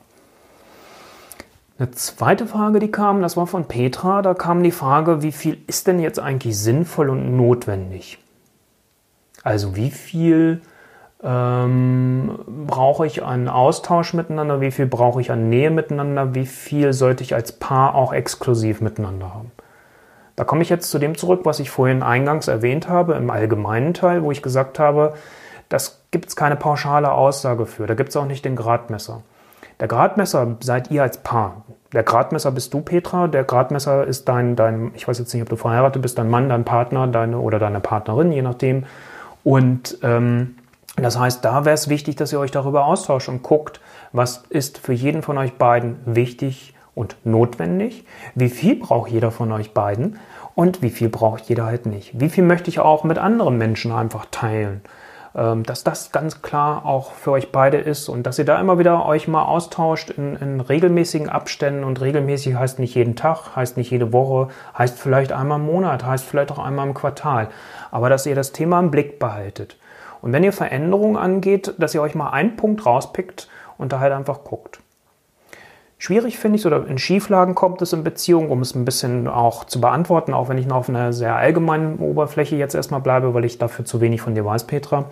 Eine 1.81 1.91
zweite 1.91 2.47
Frage, 2.47 2.79
die 2.79 2.93
kam, 2.93 3.23
das 3.23 3.37
war 3.37 3.49
von 3.49 3.65
Petra. 3.65 4.23
Da 4.23 4.35
kam 4.35 4.63
die 4.63 4.71
Frage, 4.71 5.23
wie 5.23 5.33
viel 5.33 5.59
ist 5.67 5.89
denn 5.89 5.99
jetzt 5.99 6.21
eigentlich 6.21 6.57
sinnvoll 6.57 7.11
und 7.11 7.37
notwendig? 7.37 8.19
Also 9.45 9.77
wie 9.77 9.91
viel 9.91 10.63
ähm, 11.23 12.39
brauche 12.67 13.07
ich 13.07 13.23
an 13.23 13.49
Austausch 13.49 14.15
miteinander, 14.15 14.61
wie 14.61 14.71
viel 14.71 14.87
brauche 14.87 15.21
ich 15.21 15.31
an 15.31 15.49
Nähe 15.49 15.71
miteinander, 15.71 16.35
wie 16.35 16.47
viel 16.47 16.93
sollte 16.93 17.23
ich 17.23 17.35
als 17.35 17.53
Paar 17.53 17.95
auch 17.95 18.13
exklusiv 18.13 18.81
miteinander 18.81 19.35
haben. 19.35 19.53
Da 20.37 20.45
komme 20.45 20.63
ich 20.63 20.71
jetzt 20.71 20.91
zu 20.91 20.99
dem 20.99 21.17
zurück, 21.17 21.43
was 21.45 21.61
ich 21.61 21.71
vorhin 21.71 22.03
eingangs 22.03 22.49
erwähnt 22.49 22.89
habe, 22.89 23.15
im 23.15 23.31
allgemeinen 23.31 23.95
Teil, 23.95 24.23
wo 24.23 24.33
ich 24.33 24.43
gesagt 24.43 24.79
habe, 24.79 25.15
das 25.69 26.03
gibt 26.11 26.29
es 26.29 26.37
keine 26.37 26.57
pauschale 26.57 27.13
Aussage 27.13 27.67
für, 27.67 27.87
da 27.87 27.95
gibt 27.95 28.09
es 28.09 28.17
auch 28.17 28.27
nicht 28.27 28.45
den 28.45 28.57
Gradmesser. 28.57 29.23
Der 29.81 29.89
Gradmesser 29.89 30.57
seid 30.61 30.91
ihr 30.91 31.03
als 31.03 31.19
Paar. 31.19 31.65
Der 31.93 32.03
Gradmesser 32.03 32.53
bist 32.53 32.73
du, 32.75 32.81
Petra. 32.81 33.27
Der 33.27 33.45
Gradmesser 33.45 34.07
ist 34.07 34.29
dein, 34.29 34.57
dein, 34.57 34.93
ich 34.95 35.09
weiß 35.09 35.19
jetzt 35.19 35.33
nicht, 35.35 35.43
ob 35.43 35.49
du 35.49 35.57
verheiratet 35.57 36.01
bist, 36.01 36.17
dein 36.17 36.31
Mann, 36.31 36.49
dein 36.49 36.65
Partner, 36.65 37.07
deine 37.09 37.39
oder 37.39 37.59
deine 37.59 37.81
Partnerin, 37.81 38.31
je 38.31 38.43
nachdem. 38.43 38.85
Und 39.45 39.99
ähm, 40.03 40.57
das 40.97 41.19
heißt, 41.19 41.45
da 41.45 41.65
wäre 41.65 41.75
es 41.75 41.89
wichtig, 41.89 42.17
dass 42.17 42.33
ihr 42.33 42.41
euch 42.41 42.51
darüber 42.51 42.87
austauscht 42.87 43.29
und 43.29 43.43
guckt, 43.43 43.81
was 44.13 44.45
ist 44.49 44.79
für 44.79 44.93
jeden 44.93 45.23
von 45.23 45.39
euch 45.39 45.55
beiden 45.55 45.99
wichtig 46.07 46.75
und 46.95 47.17
notwendig, 47.25 48.05
wie 48.35 48.49
viel 48.49 48.77
braucht 48.77 49.11
jeder 49.11 49.31
von 49.31 49.53
euch 49.53 49.75
beiden 49.75 50.19
und 50.55 50.83
wie 50.83 50.91
viel 50.91 51.09
braucht 51.09 51.45
jeder 51.49 51.67
halt 51.67 51.87
nicht. 51.87 52.19
Wie 52.19 52.29
viel 52.29 52.45
möchte 52.45 52.71
ich 52.71 52.79
auch 52.79 53.05
mit 53.05 53.19
anderen 53.19 53.59
Menschen 53.59 53.93
einfach 53.93 54.27
teilen. 54.31 54.83
Ähm, 55.37 55.65
dass 55.65 55.83
das 55.83 56.13
ganz 56.13 56.43
klar 56.43 56.87
auch 56.87 57.11
für 57.11 57.33
euch 57.33 57.51
beide 57.51 57.79
ist 57.79 58.09
und 58.09 58.23
dass 58.23 58.39
ihr 58.39 58.45
da 58.45 58.61
immer 58.61 58.79
wieder 58.79 59.05
euch 59.05 59.27
mal 59.27 59.43
austauscht 59.43 60.11
in, 60.11 60.37
in 60.37 60.61
regelmäßigen 60.61 61.29
Abständen 61.29 61.83
und 61.83 62.01
regelmäßig 62.01 62.55
heißt 62.55 62.79
nicht 62.79 62.95
jeden 62.95 63.17
Tag, 63.17 63.57
heißt 63.57 63.77
nicht 63.77 63.91
jede 63.91 64.13
Woche, 64.13 64.53
heißt 64.79 64.97
vielleicht 64.97 65.33
einmal 65.33 65.59
im 65.59 65.67
Monat, 65.67 66.05
heißt 66.07 66.25
vielleicht 66.25 66.53
auch 66.53 66.61
einmal 66.61 66.87
im 66.87 66.95
Quartal, 66.95 67.49
aber 67.95 68.09
dass 68.09 68.27
ihr 68.27 68.35
das 68.35 68.51
Thema 68.51 68.81
im 68.81 68.91
Blick 68.91 69.21
behaltet. 69.21 69.79
Und 70.21 70.33
wenn 70.33 70.43
ihr 70.43 70.53
Veränderungen 70.53 71.17
angeht, 71.17 71.75
dass 71.79 71.95
ihr 71.95 72.03
euch 72.03 72.17
mal 72.17 72.31
einen 72.31 72.57
Punkt 72.57 72.85
rauspickt 72.85 73.49
und 73.79 73.93
da 73.93 74.01
halt 74.01 74.13
einfach 74.13 74.43
guckt. 74.43 74.81
Schwierig 75.97 76.37
finde 76.41 76.57
ich 76.57 76.63
es, 76.63 76.67
oder 76.67 76.89
in 76.89 76.99
Schieflagen 76.99 77.55
kommt 77.55 77.81
es 77.83 77.93
in 77.93 78.03
Beziehungen, 78.03 78.51
um 78.51 78.63
es 78.63 78.75
ein 78.75 78.85
bisschen 78.85 79.29
auch 79.29 79.63
zu 79.63 79.81
beantworten, 79.81 80.35
auch 80.35 80.49
wenn 80.49 80.59
ich 80.59 80.67
noch 80.67 80.79
auf 80.79 80.89
einer 80.89 81.13
sehr 81.13 81.37
allgemeinen 81.37 82.01
Oberfläche 82.01 82.57
jetzt 82.57 82.75
erstmal 82.75 83.01
bleibe, 83.01 83.33
weil 83.33 83.45
ich 83.45 83.59
dafür 83.59 83.85
zu 83.85 84.01
wenig 84.01 84.21
von 84.21 84.35
dir 84.35 84.45
weiß, 84.45 84.65
Petra, 84.65 85.05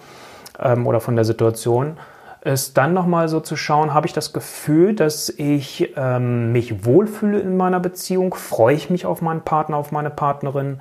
ähm, 0.58 0.88
oder 0.88 0.98
von 0.98 1.14
der 1.14 1.24
Situation, 1.24 1.98
ist 2.44 2.76
dann 2.76 2.94
nochmal 2.94 3.28
so 3.28 3.38
zu 3.38 3.54
schauen, 3.54 3.94
habe 3.94 4.08
ich 4.08 4.12
das 4.12 4.32
Gefühl, 4.32 4.96
dass 4.96 5.28
ich 5.28 5.92
ähm, 5.96 6.50
mich 6.50 6.84
wohlfühle 6.84 7.38
in 7.38 7.56
meiner 7.56 7.78
Beziehung, 7.78 8.34
freue 8.34 8.74
ich 8.74 8.90
mich 8.90 9.06
auf 9.06 9.22
meinen 9.22 9.42
Partner, 9.42 9.76
auf 9.76 9.92
meine 9.92 10.10
Partnerin 10.10 10.80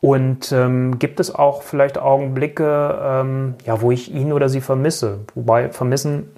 und 0.00 0.52
ähm, 0.52 0.98
gibt 0.98 1.18
es 1.18 1.34
auch 1.34 1.62
vielleicht 1.62 1.98
Augenblicke, 1.98 2.98
ähm, 3.02 3.54
ja, 3.64 3.80
wo 3.80 3.90
ich 3.90 4.12
ihn 4.12 4.32
oder 4.32 4.48
sie 4.48 4.60
vermisse? 4.60 5.20
Wobei 5.34 5.70
vermissen 5.70 6.30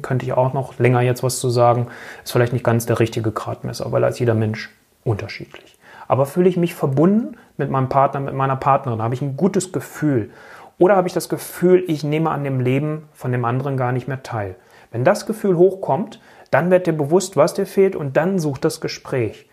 könnte 0.00 0.24
ich 0.24 0.32
auch 0.32 0.54
noch 0.54 0.78
länger 0.78 1.02
jetzt 1.02 1.22
was 1.22 1.38
zu 1.38 1.50
sagen, 1.50 1.88
ist 2.24 2.32
vielleicht 2.32 2.52
nicht 2.52 2.64
ganz 2.64 2.86
der 2.86 3.00
richtige 3.00 3.32
Gradmesser, 3.32 3.90
weil 3.92 4.00
da 4.00 4.08
ist 4.08 4.18
jeder 4.18 4.34
Mensch 4.34 4.70
unterschiedlich. 5.04 5.76
Aber 6.08 6.24
fühle 6.24 6.48
ich 6.48 6.56
mich 6.56 6.74
verbunden 6.74 7.36
mit 7.56 7.70
meinem 7.70 7.88
Partner, 7.88 8.20
mit 8.20 8.34
meiner 8.34 8.56
Partnerin, 8.56 9.02
habe 9.02 9.14
ich 9.14 9.22
ein 9.22 9.36
gutes 9.36 9.72
Gefühl. 9.72 10.30
Oder 10.78 10.96
habe 10.96 11.08
ich 11.08 11.14
das 11.14 11.28
Gefühl, 11.28 11.84
ich 11.86 12.04
nehme 12.04 12.30
an 12.30 12.44
dem 12.44 12.60
Leben 12.60 13.08
von 13.12 13.32
dem 13.32 13.44
anderen 13.44 13.76
gar 13.76 13.92
nicht 13.92 14.08
mehr 14.08 14.22
teil. 14.22 14.56
Wenn 14.90 15.04
das 15.04 15.26
Gefühl 15.26 15.56
hochkommt, 15.56 16.20
dann 16.50 16.70
wird 16.70 16.86
dir 16.86 16.92
bewusst, 16.92 17.36
was 17.36 17.54
dir 17.54 17.66
fehlt 17.66 17.96
und 17.96 18.16
dann 18.16 18.38
sucht 18.38 18.64
das 18.64 18.80
Gespräch. 18.80 19.48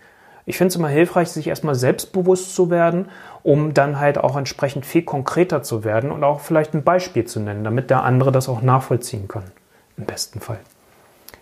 Ich 0.49 0.57
finde 0.57 0.69
es 0.69 0.77
immer 0.77 0.87
hilfreich, 0.87 1.29
sich 1.29 1.45
erstmal 1.45 1.75
selbstbewusst 1.75 2.55
zu 2.55 2.71
werden, 2.71 3.09
um 3.43 3.75
dann 3.75 3.99
halt 3.99 4.17
auch 4.17 4.35
entsprechend 4.35 4.83
viel 4.83 5.03
konkreter 5.03 5.61
zu 5.61 5.83
werden 5.83 6.09
und 6.09 6.23
auch 6.23 6.39
vielleicht 6.39 6.73
ein 6.73 6.81
Beispiel 6.81 7.23
zu 7.25 7.39
nennen, 7.39 7.63
damit 7.63 7.91
der 7.91 8.03
andere 8.03 8.31
das 8.31 8.49
auch 8.49 8.63
nachvollziehen 8.63 9.27
kann 9.27 9.43
im 9.95 10.05
besten 10.05 10.39
Fall. 10.39 10.57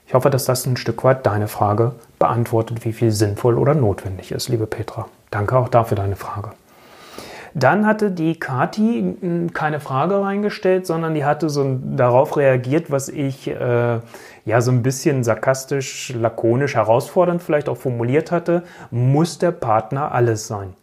Ich 0.07 0.13
hoffe, 0.13 0.29
dass 0.29 0.43
das 0.43 0.65
ein 0.65 0.75
Stück 0.75 1.05
weit 1.05 1.25
deine 1.25 1.47
Frage 1.47 1.93
beantwortet, 2.19 2.83
wie 2.83 2.91
viel 2.91 3.11
sinnvoll 3.11 3.57
oder 3.57 3.75
notwendig 3.75 4.33
ist, 4.33 4.49
liebe 4.49 4.67
Petra. 4.67 5.07
Danke 5.31 5.57
auch 5.57 5.69
dafür 5.69 5.95
deine 5.95 6.17
Frage. 6.17 6.49
Dann 7.53 7.87
hatte 7.87 8.11
die 8.11 8.37
Kati 8.37 9.15
hm, 9.21 9.53
keine 9.53 9.79
Frage 9.79 10.21
reingestellt, 10.21 10.85
sondern 10.85 11.15
die 11.15 11.23
hatte 11.23 11.49
so 11.49 11.79
darauf 11.81 12.35
reagiert, 12.35 12.91
was 12.91 13.07
ich 13.07 13.47
äh, 13.47 13.99
ja 14.47 14.61
so 14.61 14.71
ein 14.71 14.81
bisschen 14.81 15.25
sarkastisch, 15.25 16.13
lakonisch, 16.17 16.75
herausfordernd 16.75 17.43
vielleicht 17.43 17.67
auch 17.67 17.75
formuliert 17.75 18.31
hatte. 18.31 18.63
Muss 18.91 19.37
der 19.39 19.51
Partner 19.51 20.13
alles 20.13 20.47
sein? 20.47 20.73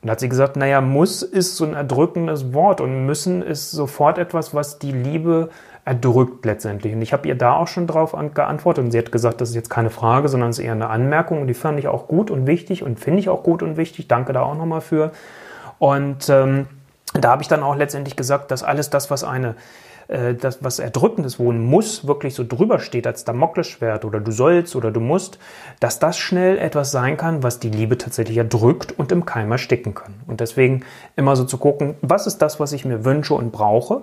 Und 0.00 0.10
hat 0.10 0.20
sie 0.20 0.28
gesagt, 0.28 0.56
naja, 0.56 0.80
muss 0.80 1.22
ist 1.22 1.56
so 1.56 1.64
ein 1.64 1.74
erdrückendes 1.74 2.54
Wort 2.54 2.80
und 2.80 3.06
müssen 3.06 3.42
ist 3.42 3.72
sofort 3.72 4.18
etwas, 4.18 4.54
was 4.54 4.78
die 4.78 4.92
Liebe 4.92 5.50
erdrückt 5.84 6.44
letztendlich. 6.44 6.94
Und 6.94 7.02
ich 7.02 7.12
habe 7.12 7.26
ihr 7.26 7.34
da 7.34 7.56
auch 7.56 7.66
schon 7.66 7.88
drauf 7.88 8.14
geantwortet 8.34 8.84
und 8.84 8.92
sie 8.92 8.98
hat 8.98 9.10
gesagt, 9.10 9.40
das 9.40 9.48
ist 9.48 9.56
jetzt 9.56 9.70
keine 9.70 9.90
Frage, 9.90 10.28
sondern 10.28 10.50
es 10.50 10.60
ist 10.60 10.64
eher 10.64 10.72
eine 10.72 10.88
Anmerkung 10.88 11.40
und 11.40 11.48
die 11.48 11.54
fand 11.54 11.80
ich 11.80 11.88
auch 11.88 12.06
gut 12.06 12.30
und 12.30 12.46
wichtig 12.46 12.84
und 12.84 13.00
finde 13.00 13.18
ich 13.18 13.28
auch 13.28 13.42
gut 13.42 13.64
und 13.64 13.76
wichtig. 13.76 14.06
Danke 14.06 14.32
da 14.32 14.42
auch 14.42 14.56
nochmal 14.56 14.80
für. 14.80 15.10
Und 15.80 16.28
ähm, 16.28 16.66
da 17.14 17.30
habe 17.30 17.42
ich 17.42 17.48
dann 17.48 17.62
auch 17.62 17.76
letztendlich 17.76 18.16
gesagt, 18.16 18.50
dass 18.50 18.62
alles 18.62 18.90
das, 18.90 19.10
was 19.10 19.24
eine 19.24 19.54
äh, 20.08 20.34
das, 20.34 20.64
was 20.64 20.78
erdrückendes, 20.78 21.38
wo 21.38 21.52
ein 21.52 21.60
Muss 21.60 22.06
wirklich 22.06 22.34
so 22.34 22.44
drüber 22.46 22.80
steht 22.80 23.06
als 23.06 23.24
Damoklesschwert 23.24 24.04
oder 24.04 24.20
du 24.20 24.32
sollst 24.32 24.74
oder 24.74 24.90
du 24.90 25.00
musst, 25.00 25.38
dass 25.80 25.98
das 25.98 26.18
schnell 26.18 26.58
etwas 26.58 26.90
sein 26.90 27.16
kann, 27.16 27.42
was 27.42 27.60
die 27.60 27.70
Liebe 27.70 27.98
tatsächlich 27.98 28.38
erdrückt 28.38 28.98
und 28.98 29.12
im 29.12 29.26
Keim 29.26 29.52
ersticken 29.52 29.94
kann. 29.94 30.14
Und 30.26 30.40
deswegen 30.40 30.84
immer 31.16 31.36
so 31.36 31.44
zu 31.44 31.58
gucken, 31.58 31.94
was 32.00 32.26
ist 32.26 32.38
das, 32.38 32.58
was 32.58 32.72
ich 32.72 32.84
mir 32.84 33.04
wünsche 33.04 33.34
und 33.34 33.52
brauche 33.52 34.02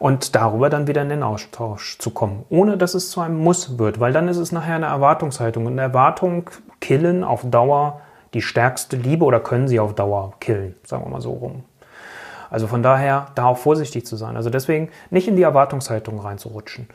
und 0.00 0.34
darüber 0.34 0.68
dann 0.68 0.88
wieder 0.88 1.02
in 1.02 1.08
den 1.08 1.22
Austausch 1.22 1.98
zu 1.98 2.10
kommen, 2.10 2.44
ohne 2.48 2.76
dass 2.76 2.94
es 2.94 3.10
zu 3.10 3.20
einem 3.20 3.38
Muss 3.38 3.78
wird, 3.78 4.00
weil 4.00 4.12
dann 4.12 4.26
ist 4.26 4.38
es 4.38 4.50
nachher 4.50 4.74
eine 4.74 4.86
Erwartungshaltung. 4.86 5.66
Und 5.66 5.72
eine 5.72 5.82
Erwartung 5.82 6.50
killen 6.80 7.22
auf 7.22 7.48
Dauer 7.48 8.00
die 8.34 8.42
stärkste 8.42 8.96
Liebe 8.96 9.24
oder 9.24 9.38
können 9.38 9.68
sie 9.68 9.78
auf 9.78 9.94
Dauer 9.94 10.34
killen, 10.40 10.74
sagen 10.84 11.04
wir 11.04 11.10
mal 11.10 11.20
so 11.20 11.32
rum. 11.32 11.62
Also 12.50 12.66
von 12.66 12.82
daher 12.82 13.26
da 13.34 13.46
auch 13.46 13.58
vorsichtig 13.58 14.06
zu 14.06 14.16
sein. 14.16 14.36
Also 14.36 14.50
deswegen 14.50 14.90
nicht 15.10 15.28
in 15.28 15.36
die 15.36 15.42
Erwartungshaltung 15.42 16.18
reinzurutschen. 16.18 16.88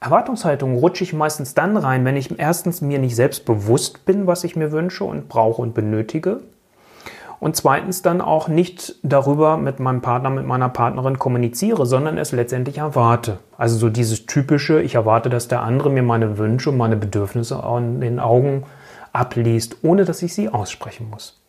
Erwartungshaltung 0.00 0.76
rutsche 0.76 1.04
ich 1.04 1.12
meistens 1.12 1.54
dann 1.54 1.76
rein, 1.76 2.04
wenn 2.04 2.16
ich 2.16 2.38
erstens 2.38 2.80
mir 2.80 2.98
nicht 2.98 3.16
selbst 3.16 3.44
bewusst 3.46 4.04
bin, 4.04 4.26
was 4.26 4.44
ich 4.44 4.54
mir 4.54 4.70
wünsche 4.70 5.04
und 5.04 5.28
brauche 5.28 5.62
und 5.62 5.74
benötige 5.74 6.40
und 7.40 7.56
zweitens 7.56 8.02
dann 8.02 8.20
auch 8.20 8.48
nicht 8.48 8.96
darüber 9.02 9.56
mit 9.56 9.80
meinem 9.80 10.00
Partner, 10.00 10.30
mit 10.30 10.46
meiner 10.46 10.68
Partnerin 10.68 11.18
kommuniziere, 11.18 11.86
sondern 11.86 12.18
es 12.18 12.32
letztendlich 12.32 12.78
erwarte. 12.78 13.38
Also 13.58 13.76
so 13.76 13.88
dieses 13.88 14.26
typische, 14.26 14.80
ich 14.80 14.94
erwarte, 14.94 15.28
dass 15.28 15.48
der 15.48 15.62
andere 15.62 15.90
mir 15.90 16.02
meine 16.02 16.38
Wünsche 16.38 16.70
und 16.70 16.76
meine 16.76 16.96
Bedürfnisse 16.96 17.62
in 17.78 18.00
den 18.00 18.20
Augen 18.20 18.64
abliest, 19.12 19.78
ohne 19.82 20.04
dass 20.04 20.22
ich 20.22 20.34
sie 20.34 20.48
aussprechen 20.48 21.10
muss. 21.10 21.40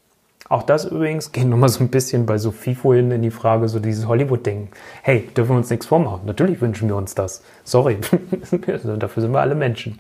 Auch 0.50 0.64
das 0.64 0.86
übrigens 0.86 1.32
geht 1.32 1.46
nochmal 1.46 1.70
so 1.70 1.84
ein 1.84 1.90
bisschen 1.90 2.26
bei 2.26 2.38
Sophie 2.38 2.76
vorhin 2.76 3.12
in 3.12 3.22
die 3.22 3.32
Frage, 3.32 3.68
so 3.68 3.80
dieses 3.80 4.08
Hollywood-Ding. 4.08 4.70
Hey, 5.02 5.28
dürfen 5.36 5.52
wir 5.52 5.58
uns 5.58 5.70
nichts 5.70 5.86
vormachen? 5.86 6.22
Natürlich 6.26 6.62
wünschen 6.62 6.88
wir 6.88 6.96
uns 6.96 7.16
das. 7.16 7.44
Sorry, 7.64 7.98
dafür 9.00 9.22
sind 9.22 9.32
wir 9.34 9.42
alle 9.42 9.56
Menschen. 9.56 10.00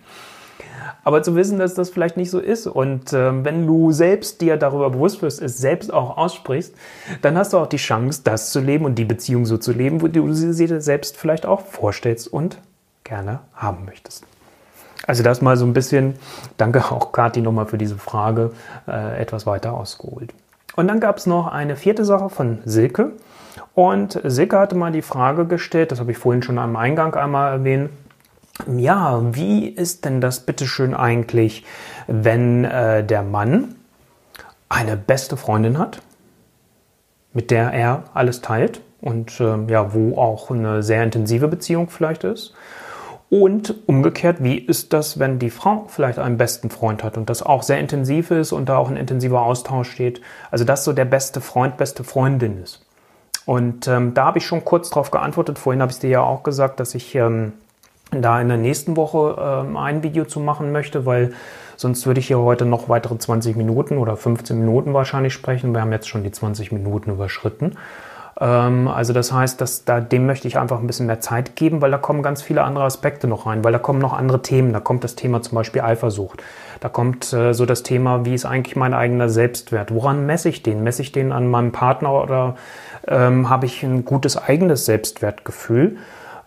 Aber 1.03 1.23
zu 1.23 1.35
wissen, 1.35 1.57
dass 1.57 1.73
das 1.73 1.89
vielleicht 1.89 2.17
nicht 2.17 2.29
so 2.29 2.39
ist 2.39 2.67
und 2.67 3.13
äh, 3.13 3.43
wenn 3.45 3.65
du 3.65 3.91
selbst 3.91 4.41
dir 4.41 4.57
darüber 4.57 4.89
bewusst 4.89 5.21
wirst, 5.21 5.41
es 5.41 5.57
selbst 5.57 5.93
auch 5.93 6.17
aussprichst, 6.17 6.75
dann 7.21 7.37
hast 7.37 7.53
du 7.53 7.57
auch 7.57 7.67
die 7.67 7.77
Chance, 7.77 8.21
das 8.23 8.51
zu 8.51 8.59
leben 8.59 8.85
und 8.85 8.95
die 8.95 9.05
Beziehung 9.05 9.45
so 9.45 9.57
zu 9.57 9.71
leben, 9.71 10.01
wo 10.01 10.07
du 10.07 10.33
sie 10.33 10.67
dir 10.67 10.81
selbst 10.81 11.17
vielleicht 11.17 11.45
auch 11.45 11.61
vorstellst 11.61 12.31
und 12.31 12.57
gerne 13.03 13.39
haben 13.53 13.85
möchtest. 13.85 14.25
Also 15.07 15.23
das 15.23 15.41
mal 15.41 15.55
so 15.55 15.65
ein 15.65 15.73
bisschen, 15.73 16.15
danke 16.57 16.79
auch 16.91 17.13
Kathi 17.13 17.41
nochmal 17.41 17.65
für 17.65 17.77
diese 17.77 17.97
Frage, 17.97 18.51
äh, 18.87 19.19
etwas 19.19 19.45
weiter 19.45 19.73
ausgeholt. 19.73 20.33
Und 20.75 20.89
dann 20.89 20.99
gab 20.99 21.17
es 21.17 21.25
noch 21.25 21.47
eine 21.47 21.77
vierte 21.77 22.05
Sache 22.05 22.29
von 22.29 22.59
Silke. 22.65 23.13
Und 23.73 24.19
Silke 24.23 24.59
hatte 24.59 24.75
mal 24.75 24.91
die 24.91 25.01
Frage 25.01 25.45
gestellt, 25.45 25.91
das 25.91 25.99
habe 25.99 26.11
ich 26.11 26.17
vorhin 26.17 26.43
schon 26.43 26.59
am 26.59 26.75
Eingang 26.75 27.15
einmal 27.15 27.53
erwähnt, 27.53 27.89
ja, 28.67 29.21
wie 29.33 29.67
ist 29.67 30.03
denn 30.03 30.19
das 30.19 30.41
bitteschön 30.41 30.93
eigentlich, 30.93 31.63
wenn 32.07 32.65
äh, 32.65 33.03
der 33.03 33.23
Mann 33.23 33.75
eine 34.67 34.97
beste 34.97 35.37
Freundin 35.37 35.77
hat, 35.77 36.01
mit 37.33 37.51
der 37.51 37.71
er 37.71 38.03
alles 38.13 38.41
teilt 38.41 38.81
und 38.99 39.39
äh, 39.39 39.57
ja, 39.67 39.93
wo 39.93 40.17
auch 40.17 40.49
eine 40.51 40.83
sehr 40.83 41.03
intensive 41.03 41.47
Beziehung 41.47 41.89
vielleicht 41.89 42.23
ist? 42.23 42.53
Und 43.29 43.75
umgekehrt, 43.87 44.41
wie 44.41 44.57
ist 44.57 44.93
das, 44.93 45.19
wenn 45.19 45.37
die 45.37 45.49
Frau 45.49 45.85
vielleicht 45.87 46.17
einen 46.17 46.37
besten 46.37 46.69
Freund 46.69 47.03
hat 47.03 47.17
und 47.17 47.29
das 47.29 47.43
auch 47.43 47.61
sehr 47.61 47.77
intensiv 47.77 48.31
ist 48.31 48.53
und 48.53 48.69
da 48.69 48.77
auch 48.77 48.89
ein 48.89 48.95
intensiver 48.95 49.41
Austausch 49.41 49.91
steht? 49.91 50.21
Also 50.49 50.63
dass 50.63 50.85
so 50.85 50.93
der 50.93 51.05
beste 51.05 51.41
Freund, 51.41 51.75
beste 51.75 52.05
Freundin 52.05 52.63
ist. 52.63 52.85
Und 53.45 53.87
ähm, 53.87 54.13
da 54.13 54.25
habe 54.25 54.37
ich 54.37 54.45
schon 54.45 54.63
kurz 54.63 54.89
darauf 54.89 55.11
geantwortet. 55.11 55.59
Vorhin 55.59 55.81
habe 55.81 55.91
ich 55.91 55.99
dir 55.99 56.09
ja 56.09 56.21
auch 56.21 56.43
gesagt, 56.43 56.79
dass 56.79 56.95
ich 56.95 57.15
ähm, 57.15 57.53
da 58.11 58.39
in 58.39 58.47
der 58.47 58.57
nächsten 58.57 58.95
Woche 58.95 59.37
ähm, 59.39 59.75
ein 59.75 60.03
Video 60.03 60.23
zu 60.23 60.39
machen 60.39 60.71
möchte, 60.71 61.05
weil 61.05 61.33
sonst 61.75 62.05
würde 62.07 62.21
ich 62.21 62.27
hier 62.27 62.39
heute 62.39 62.65
noch 62.65 62.87
weitere 62.87 63.17
20 63.17 63.57
Minuten 63.57 63.97
oder 63.97 64.15
15 64.15 64.57
Minuten 64.57 64.93
wahrscheinlich 64.93 65.33
sprechen. 65.33 65.73
Wir 65.73 65.81
haben 65.81 65.91
jetzt 65.91 66.07
schon 66.07 66.23
die 66.23 66.31
20 66.31 66.71
Minuten 66.71 67.11
überschritten. 67.11 67.77
Ähm, 68.39 68.87
also 68.87 69.13
das 69.13 69.31
heißt, 69.31 69.59
dass 69.61 69.85
da, 69.85 69.99
dem 69.99 70.25
möchte 70.25 70.47
ich 70.47 70.57
einfach 70.57 70.79
ein 70.79 70.87
bisschen 70.87 71.07
mehr 71.07 71.19
Zeit 71.19 71.55
geben, 71.55 71.81
weil 71.81 71.91
da 71.91 71.97
kommen 71.97 72.21
ganz 72.21 72.41
viele 72.41 72.63
andere 72.63 72.85
Aspekte 72.85 73.27
noch 73.27 73.45
rein, 73.45 73.63
weil 73.63 73.73
da 73.73 73.79
kommen 73.79 73.99
noch 73.99 74.13
andere 74.13 74.41
Themen. 74.41 74.73
Da 74.73 74.79
kommt 74.79 75.03
das 75.03 75.15
Thema 75.15 75.41
zum 75.41 75.55
Beispiel 75.55 75.81
Eifersucht. 75.81 76.43
Da 76.79 76.89
kommt 76.89 77.33
äh, 77.33 77.53
so 77.53 77.65
das 77.65 77.83
Thema, 77.83 78.25
wie 78.25 78.35
ist 78.35 78.45
eigentlich 78.45 78.75
mein 78.75 78.93
eigener 78.93 79.29
Selbstwert? 79.29 79.93
Woran 79.93 80.25
messe 80.25 80.49
ich 80.49 80.63
den? 80.63 80.83
Messe 80.83 81.01
ich 81.01 81.11
den 81.11 81.31
an 81.31 81.47
meinem 81.47 81.71
Partner 81.71 82.11
oder 82.11 82.55
ähm, 83.07 83.49
habe 83.49 83.65
ich 83.65 83.83
ein 83.83 84.05
gutes 84.05 84.37
eigenes 84.37 84.85
Selbstwertgefühl? 84.85 85.97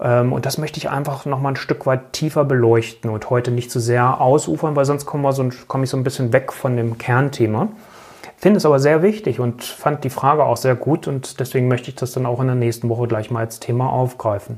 Ähm, 0.00 0.32
und 0.32 0.46
das 0.46 0.58
möchte 0.58 0.78
ich 0.78 0.90
einfach 0.90 1.26
noch 1.26 1.40
mal 1.40 1.50
ein 1.50 1.56
Stück 1.56 1.86
weit 1.86 2.12
tiefer 2.12 2.44
beleuchten 2.44 3.10
und 3.10 3.30
heute 3.30 3.50
nicht 3.50 3.70
zu 3.70 3.80
so 3.80 3.86
sehr 3.86 4.20
ausufern, 4.20 4.76
weil 4.76 4.84
sonst 4.84 5.06
komme 5.06 5.28
ich 5.28 5.90
so 5.90 5.96
ein 5.96 6.04
bisschen 6.04 6.32
weg 6.32 6.52
von 6.52 6.76
dem 6.76 6.98
Kernthema. 6.98 7.68
Finde 8.40 8.56
es 8.56 8.64
aber 8.64 8.78
sehr 8.78 9.02
wichtig 9.02 9.38
und 9.38 9.62
fand 9.62 10.02
die 10.02 10.08
Frage 10.08 10.44
auch 10.44 10.56
sehr 10.56 10.74
gut 10.74 11.06
und 11.06 11.40
deswegen 11.40 11.68
möchte 11.68 11.90
ich 11.90 11.96
das 11.96 12.12
dann 12.12 12.24
auch 12.24 12.40
in 12.40 12.46
der 12.46 12.56
nächsten 12.56 12.88
Woche 12.88 13.06
gleich 13.06 13.30
mal 13.30 13.40
als 13.40 13.60
Thema 13.60 13.92
aufgreifen. 13.92 14.56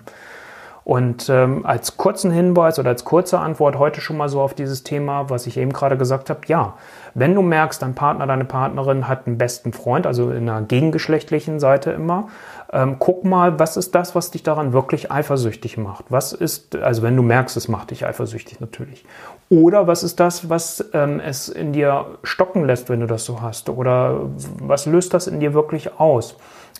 Und 0.84 1.28
ähm, 1.28 1.64
als 1.64 1.96
kurzen 1.96 2.30
Hinweis 2.32 2.78
oder 2.78 2.90
als 2.90 3.04
kurze 3.04 3.38
Antwort 3.38 3.78
heute 3.78 4.00
schon 4.00 4.16
mal 4.16 4.28
so 4.28 4.40
auf 4.40 4.54
dieses 4.54 4.82
Thema, 4.82 5.30
was 5.30 5.46
ich 5.46 5.56
eben 5.56 5.72
gerade 5.72 5.96
gesagt 5.96 6.28
habe, 6.28 6.40
ja, 6.46 6.74
wenn 7.14 7.34
du 7.34 7.42
merkst, 7.42 7.80
dein 7.82 7.94
Partner, 7.94 8.26
deine 8.26 8.44
Partnerin 8.44 9.06
hat 9.06 9.26
einen 9.26 9.38
besten 9.38 9.72
Freund, 9.72 10.06
also 10.06 10.30
in 10.30 10.48
einer 10.48 10.62
gegengeschlechtlichen 10.62 11.60
Seite 11.60 11.92
immer, 11.92 12.28
ähm, 12.72 12.96
guck 12.98 13.24
mal, 13.24 13.58
was 13.58 13.76
ist 13.76 13.94
das, 13.94 14.14
was 14.14 14.30
dich 14.30 14.42
daran 14.42 14.72
wirklich 14.72 15.12
eifersüchtig 15.12 15.76
macht? 15.76 16.06
Was 16.08 16.32
ist, 16.32 16.74
also 16.74 17.02
wenn 17.02 17.16
du 17.16 17.22
merkst, 17.22 17.56
es 17.56 17.68
macht 17.68 17.90
dich 17.90 18.06
eifersüchtig 18.06 18.60
natürlich. 18.60 19.04
Oder 19.50 19.86
was 19.86 20.02
ist 20.02 20.18
das, 20.18 20.48
was 20.48 20.84
ähm, 20.94 21.20
es 21.20 21.48
in 21.48 21.72
dir 21.72 22.06
stocken 22.22 22.64
lässt, 22.64 22.88
wenn 22.88 23.00
du 23.00 23.06
das 23.06 23.24
so 23.24 23.42
hast? 23.42 23.68
Oder 23.68 24.30
was 24.58 24.86
löst 24.86 25.12
das 25.14 25.26
in 25.26 25.38
dir 25.38 25.52
wirklich 25.54 26.00
aus? 26.00 26.36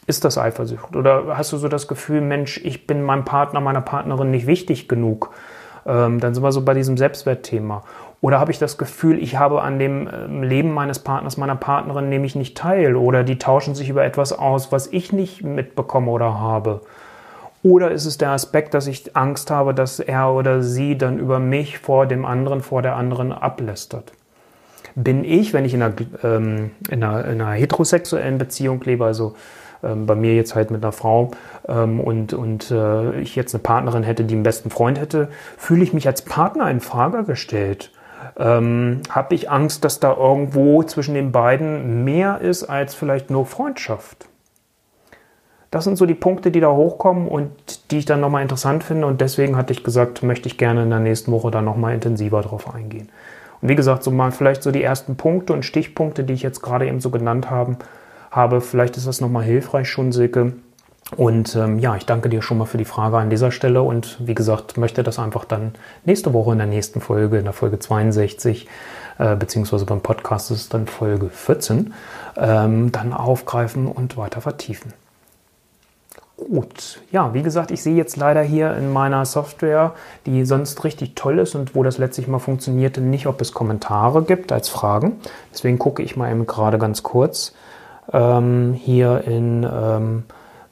Ist 0.07 0.25
das 0.25 0.37
Eifersucht? 0.37 0.97
Oder 0.97 1.37
hast 1.37 1.53
du 1.53 1.57
so 1.57 1.69
das 1.69 1.87
Gefühl, 1.87 2.21
Mensch, 2.21 2.61
ich 2.65 2.87
bin 2.87 3.03
meinem 3.03 3.25
Partner, 3.25 3.61
meiner 3.61 3.81
Partnerin 3.81 4.31
nicht 4.31 4.47
wichtig 4.47 4.89
genug? 4.89 5.31
Ähm, 5.87 6.19
dann 6.19 6.35
sind 6.35 6.43
wir 6.43 6.53
so 6.53 6.63
bei 6.63 6.75
diesem 6.75 6.97
Selbstwertthema. 6.97 7.83
Oder 8.21 8.39
habe 8.39 8.53
ich 8.53 8.59
das 8.59 8.79
Gefühl, 8.79 9.21
ich 9.21 9.37
habe 9.37 9.63
an 9.63 9.79
dem 9.79 10.09
ähm, 10.13 10.43
Leben 10.43 10.73
meines 10.73 11.01
Partners, 11.01 11.37
meiner 11.37 11.57
Partnerin 11.57 12.09
nämlich 12.09 12.35
nicht 12.35 12.57
teil? 12.57 12.97
Oder 12.97 13.25
die 13.25 13.39
tauschen 13.39 13.75
sich 13.75 13.89
über 13.89 14.05
etwas 14.05 14.33
aus, 14.33 14.73
was 14.73 14.89
ich 14.89 15.13
nicht 15.13 15.45
mitbekomme 15.45 16.11
oder 16.11 16.39
habe? 16.39 16.81
Oder 17.65 17.93
ist 17.93 18.07
es 18.07 18.19
der 18.19 18.31
Aspekt, 18.31 18.75
dass 18.75 18.89
ich 18.89 19.17
Angst 19.17 19.51
habe, 19.53 19.73
dass 19.73 20.01
er 20.01 20.33
oder 20.33 20.63
sie 20.63 20.99
dann 20.99 21.19
über 21.19 21.39
mich 21.39 21.79
vor 21.79 22.07
dem 22.07 22.25
anderen, 22.25 22.61
vor 22.61 22.83
der 22.83 22.97
anderen 22.97 23.33
ablästert? 23.33 24.13
Bin 24.97 25.25
ich, 25.25 25.53
wenn 25.53 25.65
ich 25.65 25.75
in 25.75 25.83
einer, 25.83 25.95
ähm, 26.25 26.73
in 26.91 27.05
einer, 27.05 27.25
in 27.25 27.41
einer 27.41 27.53
heterosexuellen 27.53 28.39
Beziehung 28.39 28.83
lebe, 28.83 29.05
also 29.05 29.35
bei 29.83 30.15
mir 30.15 30.35
jetzt 30.35 30.55
halt 30.55 30.71
mit 30.71 30.83
einer 30.83 30.93
Frau 30.93 31.31
ähm, 31.69 32.01
und, 32.01 32.33
und 32.35 32.71
äh, 32.71 33.21
ich 33.21 33.37
jetzt 33.37 33.55
eine 33.55 33.63
Partnerin 33.63 34.03
hätte, 34.03 34.25
die 34.25 34.35
einen 34.35 34.43
besten 34.43 34.71
Freund 34.71 35.01
hätte, 35.01 35.29
fühle 35.57 35.83
ich 35.83 35.93
mich 35.93 36.07
als 36.07 36.23
Partner 36.23 36.71
in 36.71 36.81
Frage 36.81 37.25
gestellt 37.25 37.91
ähm, 38.37 39.01
habe 39.09 39.35
ich 39.35 39.51
Angst, 39.51 39.85
dass 39.85 40.01
da 40.01 40.15
irgendwo 40.15 40.83
zwischen 40.83 41.15
den 41.15 41.33
beiden 41.33 42.05
mehr 42.05 42.41
ist 42.41 42.65
als 42.65 42.95
vielleicht 42.95 43.31
nur 43.31 43.47
Freundschaft. 43.47 44.29
Das 45.71 45.85
sind 45.85 45.97
so 45.97 46.05
die 46.05 46.15
Punkte, 46.15 46.51
die 46.51 46.61
da 46.61 46.71
hochkommen 46.71 47.29
und 47.29 47.91
die 47.91 47.99
ich 47.99 48.05
dann 48.05 48.21
nochmal 48.21 48.43
interessant 48.43 48.85
finde. 48.85 49.07
Und 49.07 49.21
deswegen 49.21 49.57
hatte 49.57 49.73
ich 49.73 49.85
gesagt, 49.85 50.23
möchte 50.23 50.47
ich 50.47 50.59
gerne 50.59 50.83
in 50.83 50.91
der 50.91 51.01
nächsten 51.01 51.33
Woche 51.33 51.51
dann 51.51 51.65
nochmal 51.65 51.95
intensiver 51.95 52.43
drauf 52.43 52.75
eingehen. 52.75 53.09
Und 53.63 53.69
wie 53.69 53.75
gesagt, 53.75 54.03
so 54.03 54.11
mal 54.11 54.33
vielleicht 54.33 54.63
so 54.63 54.71
die 54.71 54.83
ersten 54.83 55.17
Punkte 55.17 55.53
und 55.55 55.65
Stichpunkte, 55.65 56.25
die 56.25 56.35
ich 56.35 56.43
jetzt 56.43 56.61
gerade 56.61 56.87
eben 56.87 57.01
so 57.01 57.11
genannt 57.11 57.49
haben, 57.49 57.79
habe. 58.33 58.61
Vielleicht 58.61 58.97
ist 58.97 59.07
das 59.07 59.21
nochmal 59.21 59.45
hilfreich 59.45 59.89
schon, 59.89 60.11
Silke, 60.11 60.55
und 61.17 61.55
ähm, 61.57 61.79
ja, 61.79 61.97
ich 61.97 62.07
danke 62.07 62.29
dir 62.29 62.41
schon 62.41 62.59
mal 62.59 62.65
für 62.65 62.79
die 62.79 62.87
Frage 62.87 63.19
an 63.19 63.29
dieser 63.29 63.51
Stelle 63.51 63.83
und 63.83 64.17
wie 64.21 64.35
gesagt, 64.35 64.79
möchte 64.79 65.03
das 65.03 65.19
einfach 65.19 65.45
dann 65.45 65.75
nächste 66.05 66.33
Woche 66.33 66.53
in 66.53 66.59
der 66.59 66.67
nächsten 66.67 67.01
Folge, 67.01 67.39
in 67.39 67.45
der 67.45 67.53
Folge 67.53 67.79
62, 67.79 68.67
äh, 69.19 69.37
beziehungsweise 69.37 69.85
beim 69.85 70.01
Podcast 70.01 70.51
ist 70.51 70.61
es 70.61 70.69
dann 70.71 70.87
Folge 70.87 71.29
14, 71.29 71.93
ähm, 72.37 72.93
dann 72.93 73.13
aufgreifen 73.13 73.87
und 73.89 74.17
weiter 74.17 74.41
vertiefen. 74.41 74.95
Gut, 76.39 77.01
ja, 77.13 77.35
wie 77.35 77.43
gesagt, 77.43 77.71
ich 77.71 77.83
sehe 77.83 77.95
jetzt 77.95 78.17
leider 78.17 78.43
hier 78.43 78.75
in 78.75 78.91
meiner 78.91 79.27
Software, 79.27 79.93
die 80.25 80.45
sonst 80.45 80.83
richtig 80.83 81.15
toll 81.15 81.39
ist 81.39 81.55
und 81.55 81.75
wo 81.75 81.83
das 81.83 81.99
letztlich 81.99 82.27
mal 82.27 82.39
funktionierte, 82.39 83.01
nicht, 83.01 83.27
ob 83.27 83.41
es 83.43 83.53
Kommentare 83.53 84.23
gibt 84.23 84.51
als 84.51 84.71
Fragen. 84.71 85.21
Deswegen 85.53 85.79
gucke 85.79 86.03
ich 86.03 86.17
mal 86.17 86.33
eben 86.33 86.47
gerade 86.47 86.79
ganz 86.79 87.03
kurz 87.03 87.53
ähm, 88.13 88.73
hier 88.75 89.23
in 89.27 89.65
ähm, 89.71 90.25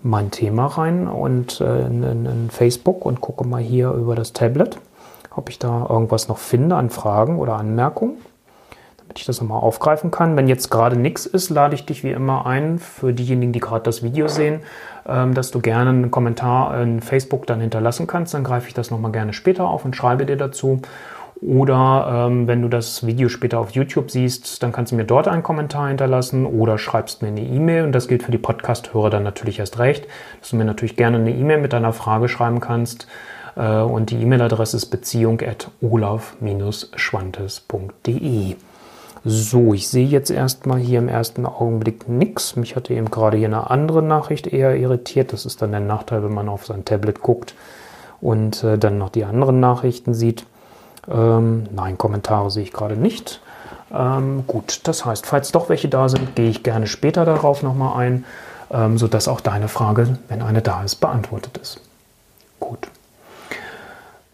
mein 0.02 0.30
Thema 0.30 0.66
rein 0.66 1.06
und 1.06 1.60
äh, 1.60 1.86
in, 1.86 2.02
in, 2.02 2.26
in, 2.26 2.50
Facebook 2.50 3.04
und 3.04 3.20
gucke 3.20 3.46
mal 3.46 3.60
hier 3.60 3.90
über 3.90 4.14
das 4.14 4.32
Tablet, 4.32 4.78
ob 5.34 5.50
ich 5.50 5.58
da 5.58 5.86
irgendwas 5.88 6.28
noch 6.28 6.38
finde 6.38 6.76
an 6.76 6.90
Fragen 6.90 7.38
oder 7.38 7.56
Anmerkungen, 7.56 8.16
damit 8.96 9.18
ich 9.18 9.26
das 9.26 9.40
nochmal 9.40 9.60
aufgreifen 9.60 10.10
kann. 10.10 10.36
Wenn 10.36 10.48
jetzt 10.48 10.70
gerade 10.70 10.96
nichts 10.96 11.26
ist, 11.26 11.50
lade 11.50 11.74
ich 11.74 11.84
dich 11.84 12.02
wie 12.02 12.12
immer 12.12 12.46
ein, 12.46 12.78
für 12.78 13.12
diejenigen, 13.12 13.52
die 13.52 13.60
gerade 13.60 13.82
das 13.82 14.02
Video 14.02 14.26
sehen, 14.26 14.60
ähm, 15.06 15.34
dass 15.34 15.50
du 15.50 15.60
gerne 15.60 15.90
einen 15.90 16.10
Kommentar 16.10 16.80
in 16.80 17.00
Facebook 17.00 17.46
dann 17.46 17.60
hinterlassen 17.60 18.06
kannst. 18.06 18.32
Dann 18.32 18.44
greife 18.44 18.68
ich 18.68 18.74
das 18.74 18.90
nochmal 18.90 19.12
gerne 19.12 19.34
später 19.34 19.68
auf 19.68 19.84
und 19.84 19.94
schreibe 19.94 20.24
dir 20.24 20.36
dazu. 20.36 20.80
Oder 21.42 22.26
ähm, 22.28 22.46
wenn 22.46 22.60
du 22.60 22.68
das 22.68 23.06
Video 23.06 23.30
später 23.30 23.60
auf 23.60 23.70
YouTube 23.70 24.10
siehst, 24.10 24.62
dann 24.62 24.72
kannst 24.72 24.92
du 24.92 24.96
mir 24.96 25.04
dort 25.04 25.26
einen 25.26 25.42
Kommentar 25.42 25.88
hinterlassen 25.88 26.44
oder 26.44 26.76
schreibst 26.76 27.22
mir 27.22 27.28
eine 27.28 27.40
E-Mail. 27.40 27.84
Und 27.84 27.92
das 27.92 28.08
gilt 28.08 28.24
für 28.24 28.32
die 28.32 28.36
Podcast-Hörer 28.36 29.08
dann 29.08 29.22
natürlich 29.22 29.58
erst 29.58 29.78
recht, 29.78 30.06
dass 30.40 30.50
du 30.50 30.56
mir 30.56 30.66
natürlich 30.66 30.96
gerne 30.96 31.16
eine 31.16 31.34
E-Mail 31.34 31.56
mit 31.58 31.72
deiner 31.72 31.94
Frage 31.94 32.28
schreiben 32.28 32.60
kannst. 32.60 33.06
Äh, 33.56 33.78
und 33.78 34.10
die 34.10 34.20
E-Mail-Adresse 34.20 34.76
ist 34.76 34.84
beziehung 34.86 35.40
at 35.40 35.70
olaf-schwantes.de. 35.80 38.56
So, 39.24 39.74
ich 39.74 39.88
sehe 39.88 40.06
jetzt 40.06 40.30
erstmal 40.30 40.78
hier 40.78 40.98
im 40.98 41.08
ersten 41.08 41.46
Augenblick 41.46 42.06
nichts. 42.08 42.56
Mich 42.56 42.76
hatte 42.76 42.92
eben 42.92 43.10
gerade 43.10 43.38
hier 43.38 43.48
eine 43.48 43.70
andere 43.70 44.02
Nachricht 44.02 44.46
eher 44.46 44.76
irritiert. 44.76 45.32
Das 45.32 45.46
ist 45.46 45.62
dann 45.62 45.70
der 45.70 45.80
Nachteil, 45.80 46.22
wenn 46.22 46.34
man 46.34 46.50
auf 46.50 46.66
sein 46.66 46.84
Tablet 46.84 47.20
guckt 47.20 47.54
und 48.20 48.62
äh, 48.62 48.76
dann 48.76 48.98
noch 48.98 49.08
die 49.08 49.24
anderen 49.24 49.58
Nachrichten 49.60 50.12
sieht. 50.12 50.44
Ähm, 51.08 51.66
nein, 51.72 51.98
Kommentare 51.98 52.50
sehe 52.50 52.62
ich 52.62 52.72
gerade 52.72 52.96
nicht. 52.96 53.40
Ähm, 53.92 54.44
gut, 54.46 54.80
das 54.84 55.04
heißt, 55.04 55.26
falls 55.26 55.52
doch 55.52 55.68
welche 55.68 55.88
da 55.88 56.08
sind, 56.08 56.36
gehe 56.36 56.48
ich 56.48 56.62
gerne 56.62 56.86
später 56.86 57.24
darauf 57.24 57.62
nochmal 57.62 57.98
ein, 57.98 58.24
ähm, 58.70 58.98
sodass 58.98 59.28
auch 59.28 59.40
deine 59.40 59.68
Frage, 59.68 60.18
wenn 60.28 60.42
eine 60.42 60.62
da 60.62 60.82
ist, 60.82 60.96
beantwortet 60.96 61.58
ist. 61.58 61.80
Gut. 62.60 62.88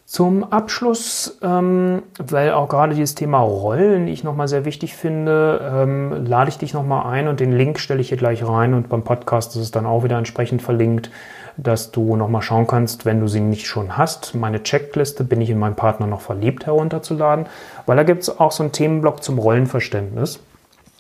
Zum 0.05 0.45
Abschluss, 0.45 1.37
ähm, 1.43 2.03
weil 2.19 2.53
auch 2.53 2.69
gerade 2.69 2.95
dieses 2.95 3.15
Thema 3.15 3.41
Rollen 3.41 4.09
ich 4.09 4.25
nochmal 4.25 4.49
sehr 4.49 4.65
wichtig 4.65 4.95
finde, 4.95 5.61
ähm, 5.63 6.27
lade 6.27 6.49
ich 6.49 6.59
dich 6.59 6.73
nochmal 6.75 7.13
ein 7.13 7.29
und 7.29 7.41
den 7.41 7.53
Link 7.53 7.79
stelle 7.79 8.01
ich 8.01 8.09
hier 8.09 8.17
gleich 8.17 8.47
rein 8.47 8.73
und 8.73 8.89
beim 8.89 9.03
Podcast 9.03 9.57
ist 9.57 9.63
es 9.63 9.71
dann 9.73 9.85
auch 9.85 10.05
wieder 10.05 10.17
entsprechend 10.17 10.63
verlinkt 10.63 11.11
dass 11.57 11.91
du 11.91 12.17
nochmal 12.17 12.43
schauen 12.43 12.67
kannst, 12.67 13.05
wenn 13.05 13.21
du 13.21 13.29
sie 13.29 13.41
nicht 13.41 13.67
schon 13.67 13.97
hast, 13.97 14.35
meine 14.35 14.63
Checkliste 14.63 15.25
bin 15.25 15.41
ich 15.41 15.51
in 15.51 15.59
meinen 15.59 15.77
Partner 15.77 16.07
noch 16.07 16.21
verliebt 16.21 16.67
herunterzuladen, 16.67 17.47
weil 17.87 17.97
da 17.97 18.03
gibt 18.03 18.23
es 18.23 18.41
auch 18.41 18.53
so 18.53 18.63
einen 18.63 18.73
Themenblock 18.73 19.23
zum 19.23 19.39
Rollenverständnis 19.39 20.41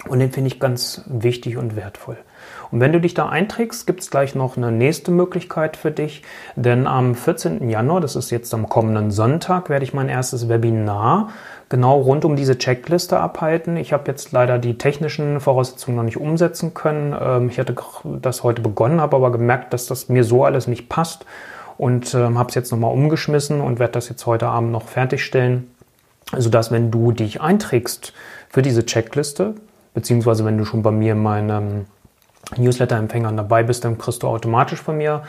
und 0.09 0.19
den 0.19 0.31
finde 0.31 0.49
ich 0.49 0.61
ganz 0.61 1.03
wichtig 1.07 1.57
und 1.57 1.77
wertvoll. 1.77 2.17
Und 2.71 2.81
wenn 2.81 2.93
du 2.93 3.01
dich 3.01 3.15
da 3.15 3.29
einträgst, 3.29 3.87
gibt 3.87 4.01
es 4.01 4.11
gleich 4.11 4.35
noch 4.35 4.57
eine 4.57 4.73
nächste 4.73 5.11
Möglichkeit 5.11 5.77
für 5.77 5.91
dich, 5.91 6.23
denn 6.57 6.87
am 6.87 7.15
14. 7.15 7.69
Januar, 7.69 8.01
das 8.01 8.17
ist 8.17 8.31
jetzt 8.31 8.53
am 8.55 8.69
kommenden 8.69 9.11
Sonntag, 9.11 9.69
werde 9.69 9.85
ich 9.85 9.95
mein 9.95 10.09
erstes 10.09 10.49
Webinar 10.49 11.31
genau 11.69 12.01
rund 12.01 12.25
um 12.25 12.37
diese 12.37 12.59
Checkliste 12.59 13.19
abhalten. 13.19 13.77
Ich 13.77 13.93
habe 13.93 14.05
jetzt 14.07 14.33
leider 14.33 14.59
die 14.59 14.79
technischen 14.79 15.41
Voraussetzungen 15.41 15.97
noch 15.97 16.05
nicht 16.05 16.19
umsetzen 16.19 16.75
können. 16.75 17.17
Ähm, 17.19 17.49
ich 17.49 17.59
hatte 17.59 17.75
das 18.23 18.43
heute 18.43 18.63
begonnen, 18.63 19.01
habe 19.01 19.17
aber 19.17 19.33
gemerkt, 19.33 19.73
dass 19.73 19.87
das 19.87 20.09
mir 20.09 20.25
so 20.25 20.45
alles 20.45 20.67
nicht 20.67 20.89
passt 20.89 21.25
und 21.79 22.15
ähm, 22.15 22.39
habe 22.39 22.49
es 22.49 22.55
jetzt 22.55 22.71
nochmal 22.71 22.93
umgeschmissen 22.93 23.61
und 23.61 23.79
werde 23.79 23.93
das 23.93 24.09
jetzt 24.09 24.27
heute 24.27 24.47
Abend 24.49 24.73
noch 24.73 24.89
fertigstellen, 24.89 25.71
sodass 26.37 26.71
wenn 26.71 26.91
du 26.91 27.13
dich 27.13 27.41
einträgst 27.41 28.13
für 28.49 28.63
diese 28.63 28.87
Checkliste, 28.87 29.55
beziehungsweise 29.95 30.45
wenn 30.45 30.59
du 30.59 30.65
schon 30.65 30.83
bei 30.83 30.91
mir 30.91 31.13
in 31.13 31.23
meinem 31.23 31.87
Newsletter-Empfängern 32.57 33.37
dabei 33.37 33.65
bist, 33.65 33.85
dann 33.85 33.99
kriegst 33.99 34.23
du 34.23 34.29
automatisch 34.29 34.81
von 34.81 34.97
mir 34.97 35.23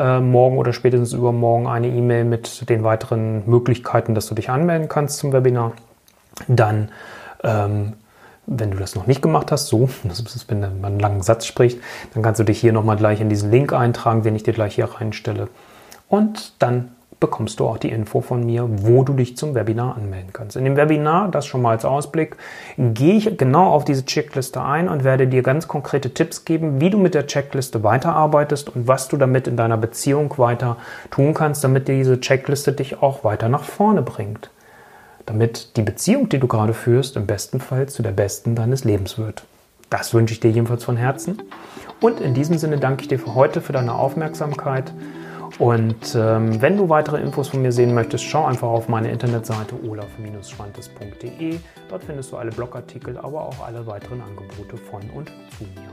äh, 0.00 0.18
morgen 0.18 0.56
oder 0.56 0.72
spätestens 0.72 1.12
übermorgen 1.12 1.66
eine 1.66 1.88
E-Mail 1.88 2.24
mit 2.24 2.70
den 2.70 2.82
weiteren 2.82 3.48
Möglichkeiten, 3.48 4.14
dass 4.14 4.26
du 4.26 4.34
dich 4.34 4.48
anmelden 4.48 4.88
kannst 4.88 5.18
zum 5.18 5.32
Webinar. 5.34 5.72
Dann, 6.48 6.88
ähm, 7.44 7.92
wenn 8.46 8.70
du 8.70 8.78
das 8.78 8.94
noch 8.94 9.06
nicht 9.06 9.20
gemacht 9.20 9.52
hast, 9.52 9.66
so, 9.66 9.90
das 10.04 10.20
ist, 10.20 10.50
wenn 10.50 10.60
man 10.60 10.84
einen 10.84 11.00
langen 11.00 11.22
Satz 11.22 11.44
spricht, 11.44 11.80
dann 12.14 12.22
kannst 12.22 12.40
du 12.40 12.44
dich 12.44 12.58
hier 12.58 12.72
nochmal 12.72 12.96
gleich 12.96 13.20
in 13.20 13.28
diesen 13.28 13.50
Link 13.50 13.74
eintragen, 13.74 14.22
den 14.22 14.34
ich 14.34 14.42
dir 14.42 14.54
gleich 14.54 14.74
hier 14.74 14.86
reinstelle. 14.86 15.48
Und 16.08 16.54
dann 16.60 16.92
bekommst 17.20 17.60
du 17.60 17.66
auch 17.66 17.76
die 17.76 17.90
Info 17.90 18.22
von 18.22 18.44
mir, 18.44 18.66
wo 18.82 19.04
du 19.04 19.12
dich 19.12 19.36
zum 19.36 19.54
Webinar 19.54 19.96
anmelden 19.96 20.32
kannst. 20.32 20.56
In 20.56 20.64
dem 20.64 20.76
Webinar, 20.76 21.28
das 21.28 21.46
schon 21.46 21.60
mal 21.60 21.72
als 21.72 21.84
Ausblick, 21.84 22.36
gehe 22.78 23.14
ich 23.14 23.36
genau 23.36 23.70
auf 23.70 23.84
diese 23.84 24.06
Checkliste 24.06 24.62
ein 24.62 24.88
und 24.88 25.04
werde 25.04 25.28
dir 25.28 25.42
ganz 25.42 25.68
konkrete 25.68 26.12
Tipps 26.14 26.46
geben, 26.46 26.80
wie 26.80 26.88
du 26.88 26.98
mit 26.98 27.14
der 27.14 27.26
Checkliste 27.26 27.84
weiterarbeitest 27.84 28.74
und 28.74 28.88
was 28.88 29.08
du 29.08 29.18
damit 29.18 29.46
in 29.46 29.56
deiner 29.56 29.76
Beziehung 29.76 30.32
weiter 30.38 30.78
tun 31.10 31.34
kannst, 31.34 31.62
damit 31.62 31.88
diese 31.88 32.20
Checkliste 32.20 32.72
dich 32.72 33.02
auch 33.02 33.22
weiter 33.22 33.50
nach 33.50 33.64
vorne 33.64 34.00
bringt. 34.00 34.50
Damit 35.26 35.76
die 35.76 35.82
Beziehung, 35.82 36.30
die 36.30 36.38
du 36.38 36.48
gerade 36.48 36.72
führst, 36.72 37.16
im 37.16 37.26
besten 37.26 37.60
Fall 37.60 37.88
zu 37.88 38.02
der 38.02 38.12
besten 38.12 38.54
deines 38.54 38.84
Lebens 38.84 39.18
wird. 39.18 39.44
Das 39.90 40.14
wünsche 40.14 40.32
ich 40.32 40.40
dir 40.40 40.50
jedenfalls 40.50 40.84
von 40.84 40.96
Herzen. 40.96 41.42
Und 42.00 42.20
in 42.20 42.32
diesem 42.32 42.56
Sinne 42.56 42.78
danke 42.78 43.02
ich 43.02 43.08
dir 43.08 43.18
für 43.18 43.34
heute, 43.34 43.60
für 43.60 43.72
deine 43.72 43.94
Aufmerksamkeit. 43.94 44.92
Und 45.58 46.14
ähm, 46.14 46.60
wenn 46.62 46.76
du 46.76 46.88
weitere 46.88 47.20
Infos 47.20 47.48
von 47.48 47.62
mir 47.62 47.72
sehen 47.72 47.94
möchtest, 47.94 48.24
schau 48.24 48.46
einfach 48.46 48.68
auf 48.68 48.88
meine 48.88 49.10
Internetseite 49.10 49.74
olaf-schwantes.de. 49.86 51.58
Dort 51.88 52.04
findest 52.04 52.32
du 52.32 52.36
alle 52.36 52.50
Blogartikel, 52.50 53.18
aber 53.18 53.42
auch 53.42 53.66
alle 53.66 53.86
weiteren 53.86 54.22
Angebote 54.22 54.76
von 54.76 55.02
und 55.10 55.28
zu 55.58 55.64
mir. 55.64 55.90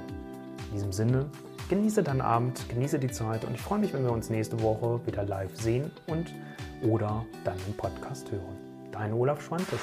In 0.70 0.74
diesem 0.74 0.92
Sinne, 0.92 1.26
genieße 1.70 2.04
deinen 2.04 2.22
Abend, 2.22 2.68
genieße 2.70 3.00
die 3.00 3.10
Zeit 3.10 3.46
und 3.46 3.54
ich 3.56 3.62
freue 3.62 3.80
mich, 3.80 3.94
wenn 3.94 4.04
wir 4.04 4.12
uns 4.12 4.30
nächste 4.30 4.62
Woche 4.62 5.00
wieder 5.06 5.24
live 5.24 5.56
sehen 5.56 5.92
und 6.08 6.34
oder 6.84 7.26
im 7.68 7.74
Podcast 7.74 8.32
hören. 8.32 8.58
Dein 8.92 9.14
Olaf 9.14 9.42
Schwantes. 9.42 9.80